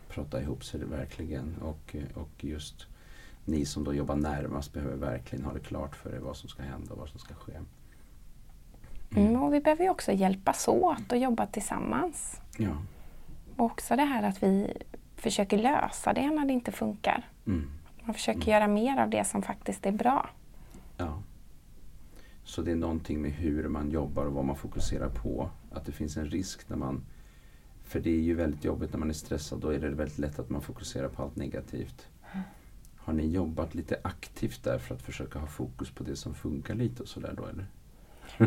Prata 0.10 0.42
ihop 0.42 0.64
sig 0.64 0.80
verkligen 0.80 1.56
och, 1.62 1.96
och 2.16 2.44
just 2.44 2.88
ni 3.46 3.66
som 3.66 3.84
då 3.84 3.94
jobbar 3.94 4.16
närmast 4.16 4.74
behöver 4.74 4.96
verkligen 4.96 5.46
ha 5.46 5.54
det 5.54 5.60
klart 5.60 5.96
för 5.96 6.16
er 6.16 6.20
vad 6.20 6.38
som 6.38 6.50
ska 6.50 6.64
hända 6.64 6.94
och 6.94 7.00
vad 7.00 7.10
som 7.10 7.20
ska 7.20 7.34
ske. 7.34 7.54
Mm. 9.16 9.28
Mm, 9.30 9.44
och 9.44 9.54
vi 9.54 9.60
behöver 9.60 9.84
ju 9.84 9.90
också 9.90 10.12
hjälpas 10.12 10.68
åt 10.68 11.12
och 11.12 11.18
jobba 11.18 11.46
tillsammans. 11.46 12.42
Ja. 12.58 12.78
Och 13.56 13.66
också 13.66 13.96
det 13.96 14.04
här 14.04 14.24
att 14.24 14.44
vi 14.44 14.74
försöker 15.16 15.58
lösa 15.58 16.14
det 16.14 16.30
när 16.30 16.46
det 16.46 16.54
inte 16.54 16.72
funkar. 16.72 17.30
Mm. 17.48 17.70
Man 18.04 18.14
försöker 18.14 18.52
göra 18.52 18.68
mer 18.68 18.98
av 18.98 19.10
det 19.10 19.24
som 19.24 19.42
faktiskt 19.42 19.86
är 19.86 19.92
bra. 19.92 20.30
Ja. 20.98 21.22
Så 22.44 22.62
det 22.62 22.72
är 22.72 22.76
någonting 22.76 23.22
med 23.22 23.32
hur 23.32 23.68
man 23.68 23.92
jobbar 23.92 24.26
och 24.26 24.34
vad 24.34 24.46
man 24.46 24.56
fokuserar 24.56 25.10
på. 25.10 25.50
Att 25.72 25.86
det 25.86 25.92
finns 25.92 26.18
en 26.18 26.26
risk 26.26 26.70
när 26.70 26.78
man... 26.78 27.04
För 27.84 28.00
det 28.00 28.10
är 28.10 28.22
ju 28.22 28.34
väldigt 28.34 28.64
jobbigt 28.64 28.94
när 28.94 29.00
man 29.00 29.10
är 29.10 29.14
stressad. 29.14 29.60
Då 29.60 29.70
är 29.70 29.80
det 29.80 29.90
väldigt 29.90 30.18
lätt 30.18 30.40
att 30.40 30.50
man 30.50 30.62
fokuserar 30.62 31.08
på 31.08 31.24
allt 31.24 31.36
negativt. 31.36 32.08
Har 32.96 33.14
ni 33.14 33.28
jobbat 33.28 33.76
lite 33.76 34.00
aktivt 34.04 34.64
där 34.64 34.78
för 34.78 34.96
att 34.96 35.02
försöka 35.02 35.40
ha 35.40 35.48
fokus 35.48 35.92
på 35.92 36.04
det 36.04 36.16
som 36.16 36.34
funkar 36.34 36.76
lite 36.76 37.04
och 37.04 37.10
sådär 37.10 37.34
då 37.38 37.46
eller? 37.46 37.66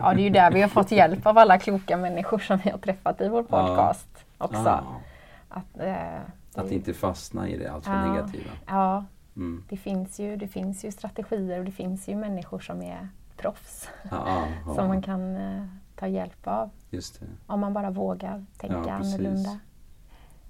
Ja, 0.00 0.14
det 0.14 0.20
är 0.20 0.24
ju 0.24 0.30
där 0.30 0.50
vi 0.52 0.60
har 0.62 0.68
fått 0.68 0.90
hjälp 0.90 1.26
av 1.26 1.38
alla 1.38 1.58
kloka 1.58 1.96
människor 1.96 2.38
som 2.38 2.58
vi 2.64 2.70
har 2.70 2.78
träffat 2.78 3.20
i 3.20 3.28
vår 3.28 3.42
podcast 3.42 4.24
ja. 4.38 4.44
också. 4.44 4.62
Ja. 4.64 5.00
Att, 5.48 5.80
eh, 5.80 6.20
att 6.54 6.70
inte 6.70 6.94
fastna 6.94 7.48
i 7.48 7.58
det 7.58 7.72
alltför 7.72 7.92
ja, 7.92 8.12
negativa. 8.12 8.50
Ja, 8.66 9.04
Mm. 9.36 9.64
det, 9.68 9.76
finns 9.76 10.20
ju, 10.20 10.36
det 10.36 10.48
finns 10.48 10.84
ju 10.84 10.92
strategier 10.92 11.58
och 11.58 11.64
det 11.64 11.70
finns 11.72 12.08
ju 12.08 12.16
människor 12.16 12.58
som 12.58 12.82
är 12.82 13.08
proffs. 13.36 13.88
Som 14.74 14.86
man 14.88 15.02
kan 15.02 15.36
eh, 15.36 15.64
ta 15.96 16.06
hjälp 16.06 16.46
av. 16.46 16.70
Just 16.90 17.20
det. 17.20 17.26
Om 17.46 17.60
man 17.60 17.72
bara 17.72 17.90
vågar 17.90 18.44
tänka 18.58 18.76
Ja, 18.76 18.98
precis. 18.98 19.14
annorlunda. 19.14 19.58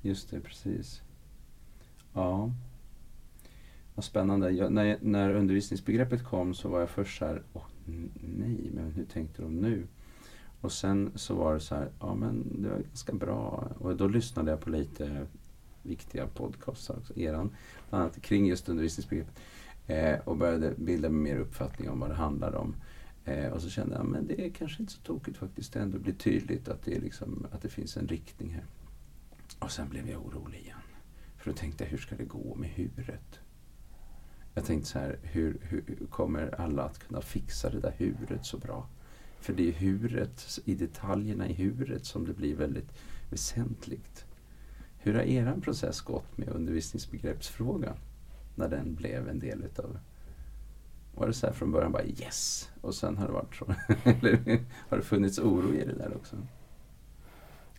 Just 0.01 0.31
det, 0.31 0.41
precis. 0.41 1.03
Ja. 2.13 2.51
Vad 3.95 4.05
spännande. 4.05 4.51
Jag, 4.51 4.73
när, 4.73 4.99
när 5.01 5.35
undervisningsbegreppet 5.35 6.25
kom 6.25 6.55
så 6.55 6.69
var 6.69 6.81
jag 6.81 6.89
först 6.89 7.19
så 7.19 7.27
här, 7.27 7.43
åh 7.53 7.63
nej, 8.21 8.71
men 8.75 8.93
hur 8.93 9.05
tänkte 9.05 9.43
de 9.43 9.55
nu? 9.55 9.87
Och 10.61 10.73
sen 10.73 11.13
så 11.15 11.35
var 11.35 11.55
det 11.55 11.61
så 11.61 11.75
här, 11.75 11.91
ja 12.01 12.15
men 12.15 12.63
det 12.63 12.69
var 12.69 12.79
ganska 12.79 13.13
bra. 13.13 13.71
Och 13.79 13.97
då 13.97 14.09
lyssnade 14.09 14.51
jag 14.51 14.61
på 14.61 14.71
lite 14.71 15.27
viktiga 15.83 16.27
podcasts 16.27 16.91
också, 16.91 17.19
eran, 17.19 17.51
bland 17.91 18.05
annat 18.05 18.23
kring 18.23 18.47
just 18.47 18.69
undervisningsbegreppet. 18.69 19.41
Eh, 19.87 20.19
och 20.25 20.37
började 20.37 20.75
bilda 20.77 21.09
mig 21.09 21.33
mer 21.33 21.41
uppfattning 21.41 21.91
om 21.91 22.01
vad 22.01 22.11
det 22.11 22.15
handlar 22.15 22.55
om. 22.55 22.75
Eh, 23.25 23.53
och 23.53 23.63
så 23.63 23.71
kände 23.71 23.95
jag, 23.95 24.07
men 24.07 24.27
det 24.27 24.47
är 24.47 24.51
kanske 24.51 24.83
inte 24.83 24.93
så 24.93 25.01
tokigt 25.01 25.37
faktiskt. 25.37 25.73
Det 25.73 25.81
ändå 25.81 25.99
blir 25.99 26.15
tydligt 26.15 26.69
att 26.69 26.83
det, 26.83 26.97
är 26.97 27.01
liksom, 27.01 27.47
att 27.53 27.63
det 27.63 27.69
finns 27.69 27.97
en 27.97 28.09
riktning 28.09 28.51
här. 28.51 28.65
Och 29.59 29.71
sen 29.71 29.89
blev 29.89 30.09
jag 30.09 30.27
orolig 30.27 30.59
igen. 30.59 30.79
För 31.37 31.51
då 31.51 31.57
tänkte 31.57 31.85
jag, 31.85 31.91
hur 31.91 31.99
ska 31.99 32.17
det 32.17 32.25
gå 32.25 32.55
med 32.55 32.69
huret? 32.69 33.41
Jag 34.55 34.65
tänkte 34.65 34.89
så 34.89 34.99
här, 34.99 35.19
hur, 35.23 35.57
hur 35.61 36.07
kommer 36.11 36.61
alla 36.61 36.83
att 36.83 36.99
kunna 36.99 37.21
fixa 37.21 37.71
det 37.71 37.81
där 37.81 37.95
huret 37.99 38.47
så 38.47 38.59
bra? 38.59 38.87
För 39.41 39.53
det 39.53 39.69
är 39.69 39.73
huret, 39.73 40.59
i 40.65 40.75
detaljerna 40.75 41.49
i 41.49 41.53
huret 41.53 42.05
som 42.05 42.27
det 42.27 42.33
blir 42.33 42.55
väldigt 42.55 42.93
väsentligt. 43.31 44.25
Hur 44.99 45.15
har 45.15 45.23
er 45.23 45.61
process 45.63 46.01
gått 46.01 46.39
med 46.39 46.49
undervisningsbegreppsfrågan? 46.49 47.97
När 48.55 48.69
den 48.69 48.95
blev 48.95 49.29
en 49.29 49.39
del 49.39 49.65
utav... 49.65 49.99
Var 51.15 51.27
det 51.27 51.33
så 51.33 51.47
här 51.47 51.55
från 51.55 51.73
början 51.73 51.93
bara 51.93 52.05
yes? 52.05 52.71
Och 52.81 52.95
sen 52.95 53.17
har 53.17 53.27
det 53.27 53.33
varit 53.33 53.55
så? 53.55 53.75
Eller 54.05 54.61
har 54.89 54.97
det 54.97 55.03
funnits 55.03 55.39
oro 55.39 55.75
i 55.75 55.85
det 55.85 55.95
där 55.95 56.17
också? 56.17 56.37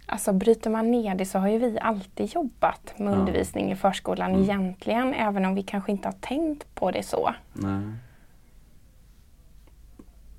Alltså 0.07 0.33
bryter 0.33 0.69
man 0.69 0.91
ner 0.91 1.15
det 1.15 1.25
så 1.25 1.39
har 1.39 1.47
ju 1.47 1.57
vi 1.57 1.79
alltid 1.81 2.33
jobbat 2.35 2.93
med 2.99 3.13
Ja. 3.13 3.17
undervisning 3.17 3.71
i 3.71 3.75
förskolan 3.75 4.29
Mm. 4.31 4.41
egentligen, 4.43 5.13
även 5.13 5.45
om 5.45 5.55
vi 5.55 5.63
kanske 5.63 5.91
inte 5.91 6.07
har 6.07 6.13
tänkt 6.19 6.75
på 6.75 6.91
det 6.91 7.03
så. 7.03 7.33
Nej. 7.53 7.81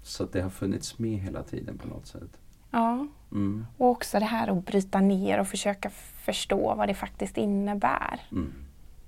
Så 0.02 0.24
att 0.24 0.32
det 0.32 0.40
har 0.40 0.50
funnits 0.50 0.98
med 0.98 1.18
hela 1.18 1.42
tiden 1.42 1.78
på 1.78 1.88
något 1.88 2.06
sätt? 2.06 2.38
Ja. 2.70 3.06
Mm. 3.32 3.66
Och 3.78 3.88
också 3.90 4.18
det 4.18 4.24
här 4.24 4.48
att 4.58 4.66
bryta 4.66 5.00
ner 5.00 5.40
och 5.40 5.46
försöka 5.48 5.90
förstå 6.24 6.74
vad 6.74 6.88
det 6.88 6.94
faktiskt 6.94 7.36
innebär. 7.38 8.20
Mm. 8.32 8.52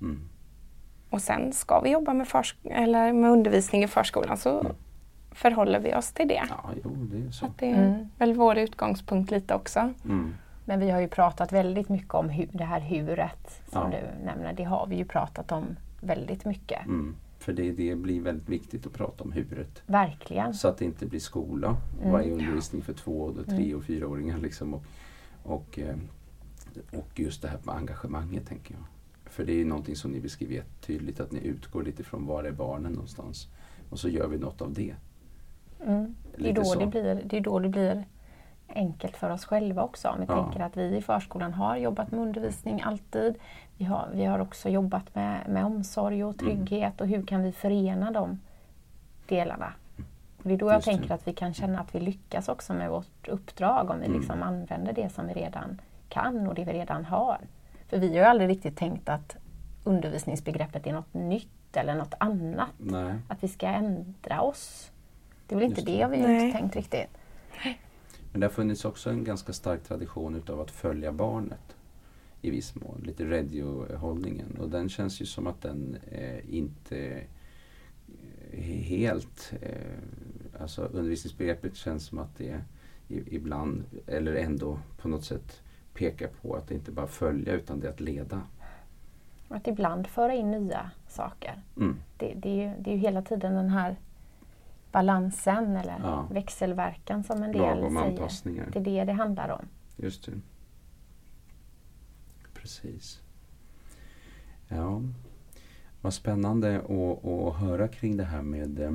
Mm. 0.01 0.21
Och 1.11 1.23
sen 1.23 1.53
ska 1.53 1.81
vi 1.81 1.91
jobba 1.91 2.13
med, 2.15 2.27
försk- 2.27 2.71
eller 2.71 3.13
med 3.13 3.31
undervisning 3.31 3.85
i 3.85 3.89
förskolan 3.89 4.37
så 4.37 4.61
Mm. 4.61 4.73
förhåller 5.33 5.81
vi 5.81 5.95
oss 5.95 6.13
till 6.13 6.29
det. 6.29 6.43
Ja, 6.49 6.71
jo, 6.85 6.91
det 7.13 7.27
är 7.27 7.31
så. 7.31 7.47
Att 7.47 7.59
det 7.59 7.71
är 7.71 7.85
Mm. 7.89 8.09
väl 8.19 8.35
vår 8.35 8.59
utgångspunkt 8.59 9.31
lite 9.31 9.55
också. 9.55 9.93
Mm. 10.69 10.79
Men 10.79 10.87
vi 10.87 10.93
har 10.93 11.01
ju 11.01 11.09
pratat 11.09 11.53
väldigt 11.53 11.89
mycket 11.89 12.15
om 12.15 12.31
hu- 12.31 12.49
det 12.53 12.65
här 12.65 12.81
huret 12.81 13.63
som 13.73 13.93
Ja. 13.93 13.99
du 13.99 14.25
nämner. 14.25 14.53
Det 14.53 14.65
har 14.65 14.87
vi 14.87 14.97
ju 14.97 15.05
pratat 15.05 15.53
om 15.53 15.65
väldigt 16.01 16.45
mycket. 16.45 16.87
Mm. 16.87 17.17
För 17.39 17.53
det, 17.53 17.73
det 17.73 17.95
blir 17.95 18.21
väldigt 18.21 18.49
viktigt 18.49 18.87
att 18.87 18.93
prata 18.93 19.25
om 19.25 19.33
huret. 19.33 19.83
Verkligen. 19.87 20.55
Så 20.55 20.69
att 20.69 20.79
det 20.79 20.85
inte 20.85 21.07
blir 21.07 21.21
skola. 21.21 21.77
Mm. 22.01 22.13
Vad 22.13 22.21
är 22.23 22.33
undervisning 22.33 22.83
för 22.83 22.93
två, 22.93 23.21
och 23.21 23.47
tre 23.47 23.75
och 23.75 23.85
fyraåringar 23.85 24.39
liksom. 24.39 24.75
Och, 24.75 24.83
och, 25.43 25.79
eh, 25.79 25.97
och 26.99 27.21
just 27.21 27.43
det 27.43 27.49
här 27.49 27.59
med 27.63 27.75
engagemanget 27.75 28.47
tänker 28.47 28.75
jag. 28.75 28.85
För 29.33 29.45
det 29.45 29.53
är 29.53 29.57
ju 29.57 29.65
någonting 29.65 29.97
som 29.97 30.11
ni 30.11 30.21
beskriver 30.21 30.55
jättetydligt 30.55 31.21
att 31.21 31.33
ni 31.33 31.41
utgår 31.47 31.83
lite 31.83 32.05
från 32.05 32.27
var 32.27 32.45
är 32.45 32.53
barnen 32.53 32.93
någonstans. 32.93 33.49
Och 33.91 33.99
så 33.99 34.09
gör 34.09 34.29
vi 34.29 34.39
något 34.39 34.63
av 34.63 34.73
det. 34.73 34.95
Mm. 35.87 36.15
Det, 36.37 36.51
är 36.51 36.55
då 36.55 36.65
så. 36.65 36.81
det, 36.81 36.87
blir, 36.87 37.23
det 37.25 37.37
är 37.37 37.41
då 37.41 37.59
det 37.59 37.69
blir 37.69 38.05
enkelt 38.75 39.17
för 39.17 39.31
oss 39.31 39.45
själva 39.45 39.83
också. 39.83 40.09
Om 40.09 40.21
vi 40.21 40.27
Ja. 40.29 40.43
tänker 40.45 40.61
att 40.61 40.77
vi 40.77 40.97
i 40.97 41.03
förskolan 41.03 41.53
har 41.55 41.77
jobbat 41.77 42.11
med 42.11 42.21
undervisning 42.21 42.83
alltid. 42.85 43.35
Vi 43.77 43.85
har, 43.85 44.09
vi 44.15 44.25
har 44.25 44.39
också 44.39 44.69
jobbat 44.69 45.15
med, 45.15 45.49
med 45.49 45.65
omsorg 45.65 46.25
och 46.25 46.43
Mm. 46.43 46.57
trygghet 46.67 47.01
och 47.01 47.07
hur 47.07 47.27
kan 47.27 47.43
vi 47.43 47.53
förena 47.53 48.11
de 48.11 48.41
delarna? 49.27 49.73
Och 50.39 50.45
det 50.49 50.55
är 50.55 50.59
då 50.59 50.67
jag 50.67 50.75
Just 50.75 50.87
det. 50.87 50.93
tänker 50.93 51.15
att 51.15 51.29
vi 51.29 51.33
kan 51.33 51.55
känna 51.55 51.81
att 51.81 51.95
vi 51.95 52.01
lyckas 52.01 52.49
också 52.49 52.75
med 52.75 52.91
vårt 52.91 53.29
uppdrag 53.29 53.91
om 53.91 53.99
vi 54.01 54.07
Mm. 54.07 54.19
liksom 54.19 54.43
använder 54.43 54.93
det 54.93 55.09
som 55.13 55.27
vi 55.27 55.33
redan 55.35 55.81
kan 56.09 56.47
och 56.49 56.55
det 56.55 56.65
vi 56.65 56.73
redan 56.73 57.05
har. 57.05 57.39
För 57.89 57.99
vi 57.99 58.09
har 58.09 58.15
ju 58.15 58.23
aldrig 58.23 58.49
riktigt 58.51 58.77
tänkt 58.77 59.09
att 59.09 59.37
undervisningsbegreppet 59.85 60.87
är 60.87 60.93
något 60.93 61.15
nytt 61.15 61.77
eller 61.77 61.95
något 61.95 62.15
annat. 62.21 62.69
Nej. 62.79 63.15
Att 63.29 63.43
vi 63.45 63.49
ska 63.49 63.67
ändra 63.67 64.41
oss. 64.41 64.91
Det 65.47 65.55
är 65.55 65.57
väl 65.59 65.69
inte 65.69 65.81
Just 65.81 65.87
det, 65.87 66.07
det. 66.07 66.09
vi 66.17 66.45
har 66.45 66.53
tänkt 66.53 66.77
riktigt. 66.77 67.09
Men 68.33 68.41
det 68.41 68.47
har 68.47 68.53
funnits 68.53 68.85
också 68.85 69.11
en 69.11 69.25
ganska 69.25 69.53
stark 69.53 69.83
tradition 69.83 70.35
utav 70.35 70.61
att 70.61 70.71
följa 70.71 71.13
barnet 71.13 71.77
i 72.43 72.51
viss 72.51 72.75
mån. 72.75 73.03
Lite 73.07 73.25
radiohållningen. 73.25 74.57
Och 74.61 74.69
den 74.69 74.89
känns 74.89 75.21
ju 75.21 75.27
som 75.27 75.47
att 75.47 75.63
den 75.63 75.99
eh, 76.11 76.55
inte 76.55 77.23
eh, 78.53 78.61
helt... 78.63 79.53
Eh, 79.61 80.61
alltså 80.61 80.83
undervisningsbegreppet 80.83 81.77
känns 81.77 82.07
som 82.07 82.19
att 82.19 82.39
det 82.39 82.61
i, 83.09 83.37
ibland, 83.37 83.85
eller 84.07 84.35
ändå 84.35 84.79
på 84.97 85.09
något 85.09 85.25
sätt 85.25 85.63
pekar 85.95 86.29
på 86.29 86.55
att 86.55 86.69
det 86.69 86.75
inte 86.75 86.93
bara 86.93 87.07
följa 87.07 87.53
utan 87.53 87.81
det 87.81 87.87
är 87.87 87.91
att 87.91 88.01
leda. 88.01 88.43
Att 89.49 89.67
ibland 89.67 90.07
föra 90.07 90.35
in 90.35 90.51
nya 90.51 90.91
saker. 91.09 91.63
Mm. 91.77 91.97
Det, 92.17 92.35
det, 92.37 92.49
är, 92.51 92.69
ju, 92.69 92.83
det 92.83 92.91
är 92.91 92.95
ju 92.95 93.01
hela 93.01 93.23
tiden 93.23 93.55
den 93.55 93.69
här 93.69 93.97
balansen 94.93 95.77
eller 95.77 95.99
Ja. 96.03 96.29
växelverkan 96.31 97.25
som 97.25 97.43
en 97.43 97.53
del 97.53 97.61
Lagom 97.61 97.95
säger. 97.97 98.07
anpassningar. 98.11 98.69
Det 98.73 98.79
är 98.79 98.85
det 98.85 99.05
det 99.05 99.13
handlar 99.13 99.49
om. 99.49 99.65
Just 99.97 100.25
det. 100.27 100.33
Precis. 102.55 103.21
Ja, 104.69 105.03
vad 106.01 106.15
spännande 106.15 106.77
att, 106.79 107.25
att 107.27 107.57
höra 107.57 107.89
kring 107.89 108.17
det 108.17 108.25
här 108.25 108.43
med 108.43 108.81
eh, 108.81 108.93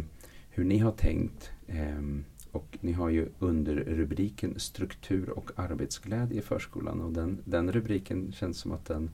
hur 0.49 0.63
ni 0.63 0.77
har 0.77 0.91
tänkt. 0.91 1.51
ehm, 1.67 2.25
Och 2.51 2.77
ni 2.81 2.91
har 2.91 3.09
ju 3.09 3.29
under 3.39 3.75
rubriken 3.75 4.59
struktur 4.59 5.29
och 5.29 5.51
arbetsglädje 5.55 6.37
i 6.39 6.41
förskolan 6.41 7.01
och 7.01 7.11
den, 7.13 7.41
den 7.45 7.71
rubriken 7.71 8.31
känns 8.31 8.57
som 8.57 8.71
att 8.71 8.85
den 8.85 9.09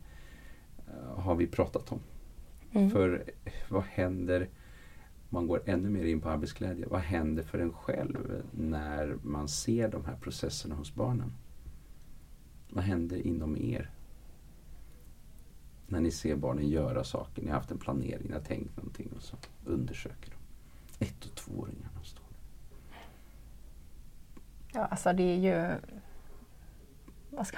eh, 0.87 1.19
har 1.19 1.35
vi 1.35 1.47
pratat 1.47 1.91
om. 1.91 1.99
Mm. 2.71 2.89
För 2.89 3.23
vad 3.69 3.83
händer, 3.83 4.47
man 5.29 5.47
går 5.47 5.61
ännu 5.65 5.89
mer 5.89 6.05
in 6.05 6.21
på 6.21 6.29
arbetsglädje, 6.29 6.85
vad 6.87 7.01
händer 7.01 7.43
för 7.43 7.59
en 7.59 7.73
själv 7.73 8.43
när 8.51 9.17
man 9.23 9.47
ser 9.47 9.89
de 9.89 10.05
här 10.05 10.15
processerna 10.15 10.75
hos 10.75 10.95
barnen? 10.95 11.31
Vad 12.69 12.83
händer 12.83 13.27
inom 13.27 13.57
er? 13.57 13.89
När 15.87 15.99
ni 15.99 16.11
ser 16.11 16.35
barnen 16.35 16.69
göra 16.69 17.03
saker, 17.03 17.41
ni 17.41 17.47
har 17.47 17.55
haft 17.55 17.71
en 17.71 17.77
planering, 17.77 18.27
ni 18.27 18.33
har 18.33 18.41
tänkt 18.41 18.77
någonting 18.77 19.09
och 19.15 19.21
så 19.21 19.37
undersöker 19.65 20.31
de. 20.31 21.05
Ett 21.05 21.25
och 21.25 21.35
tvååringarna 21.35 22.03
står 22.03 22.25
Ja, 24.73 24.85
alltså 24.85 25.13
det 25.13 25.23
är 25.23 25.37
ju... 25.37 25.77
Vad 27.29 27.47
ska 27.47 27.57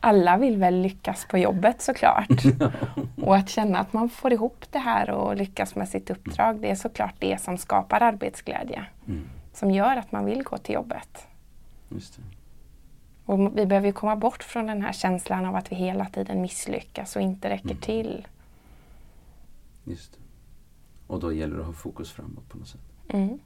alla 0.00 0.36
vill 0.36 0.56
väl 0.56 0.82
lyckas 0.82 1.26
på 1.30 1.38
jobbet 1.38 1.80
såklart. 1.80 2.44
och 3.16 3.36
att 3.36 3.48
känna 3.48 3.78
att 3.78 3.92
man 3.92 4.08
får 4.08 4.32
ihop 4.32 4.64
det 4.70 4.78
här 4.78 5.10
och 5.10 5.36
lyckas 5.36 5.74
med 5.74 5.88
sitt 5.88 6.10
uppdrag, 6.10 6.60
det 6.60 6.70
är 6.70 6.74
såklart 6.74 7.14
det 7.18 7.40
som 7.42 7.58
skapar 7.58 8.02
arbetsglädje. 8.02 8.86
Mm. 9.06 9.28
Som 9.52 9.70
gör 9.70 9.96
att 9.96 10.12
man 10.12 10.24
vill 10.24 10.42
gå 10.42 10.58
till 10.58 10.74
jobbet. 10.74 11.26
Och 13.24 13.58
vi 13.58 13.66
behöver 13.66 13.92
komma 13.92 14.16
bort 14.16 14.42
från 14.42 14.66
den 14.66 14.82
här 14.82 14.92
känslan 14.92 15.44
av 15.44 15.56
att 15.56 15.72
vi 15.72 15.76
hela 15.76 16.04
tiden 16.04 16.42
misslyckas 16.42 17.16
och 17.16 17.22
inte 17.22 17.48
räcker 17.48 17.70
mm. 17.70 17.80
till. 17.80 18.26
Just 19.84 20.12
det. 20.12 20.18
Och 21.06 21.20
då 21.20 21.32
gäller 21.32 21.54
det 21.54 21.60
att 21.60 21.66
ha 21.66 21.72
fokus 21.72 22.12
framåt 22.12 22.48
på 22.48 22.58
något 22.58 22.68
sätt. 22.68 22.80
Mm. 23.08 23.38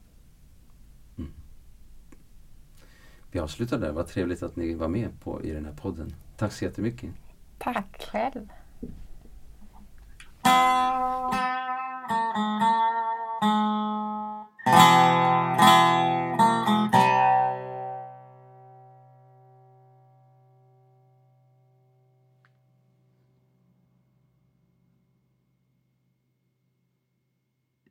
Vi 3.33 3.41
avslutar 3.41 3.79
där. 3.79 3.93
Vad 3.93 4.07
trevligt 4.07 4.43
att 4.43 4.57
ni 4.57 4.75
var 4.75 4.89
med 4.89 5.21
på, 5.21 5.43
i 5.43 5.51
den 5.51 5.65
här 5.65 5.73
podden. 5.73 6.15
Tack 6.37 6.53
så 6.53 6.65
jättemycket. 6.65 7.11
Tack 7.59 8.09
själv. 8.13 8.49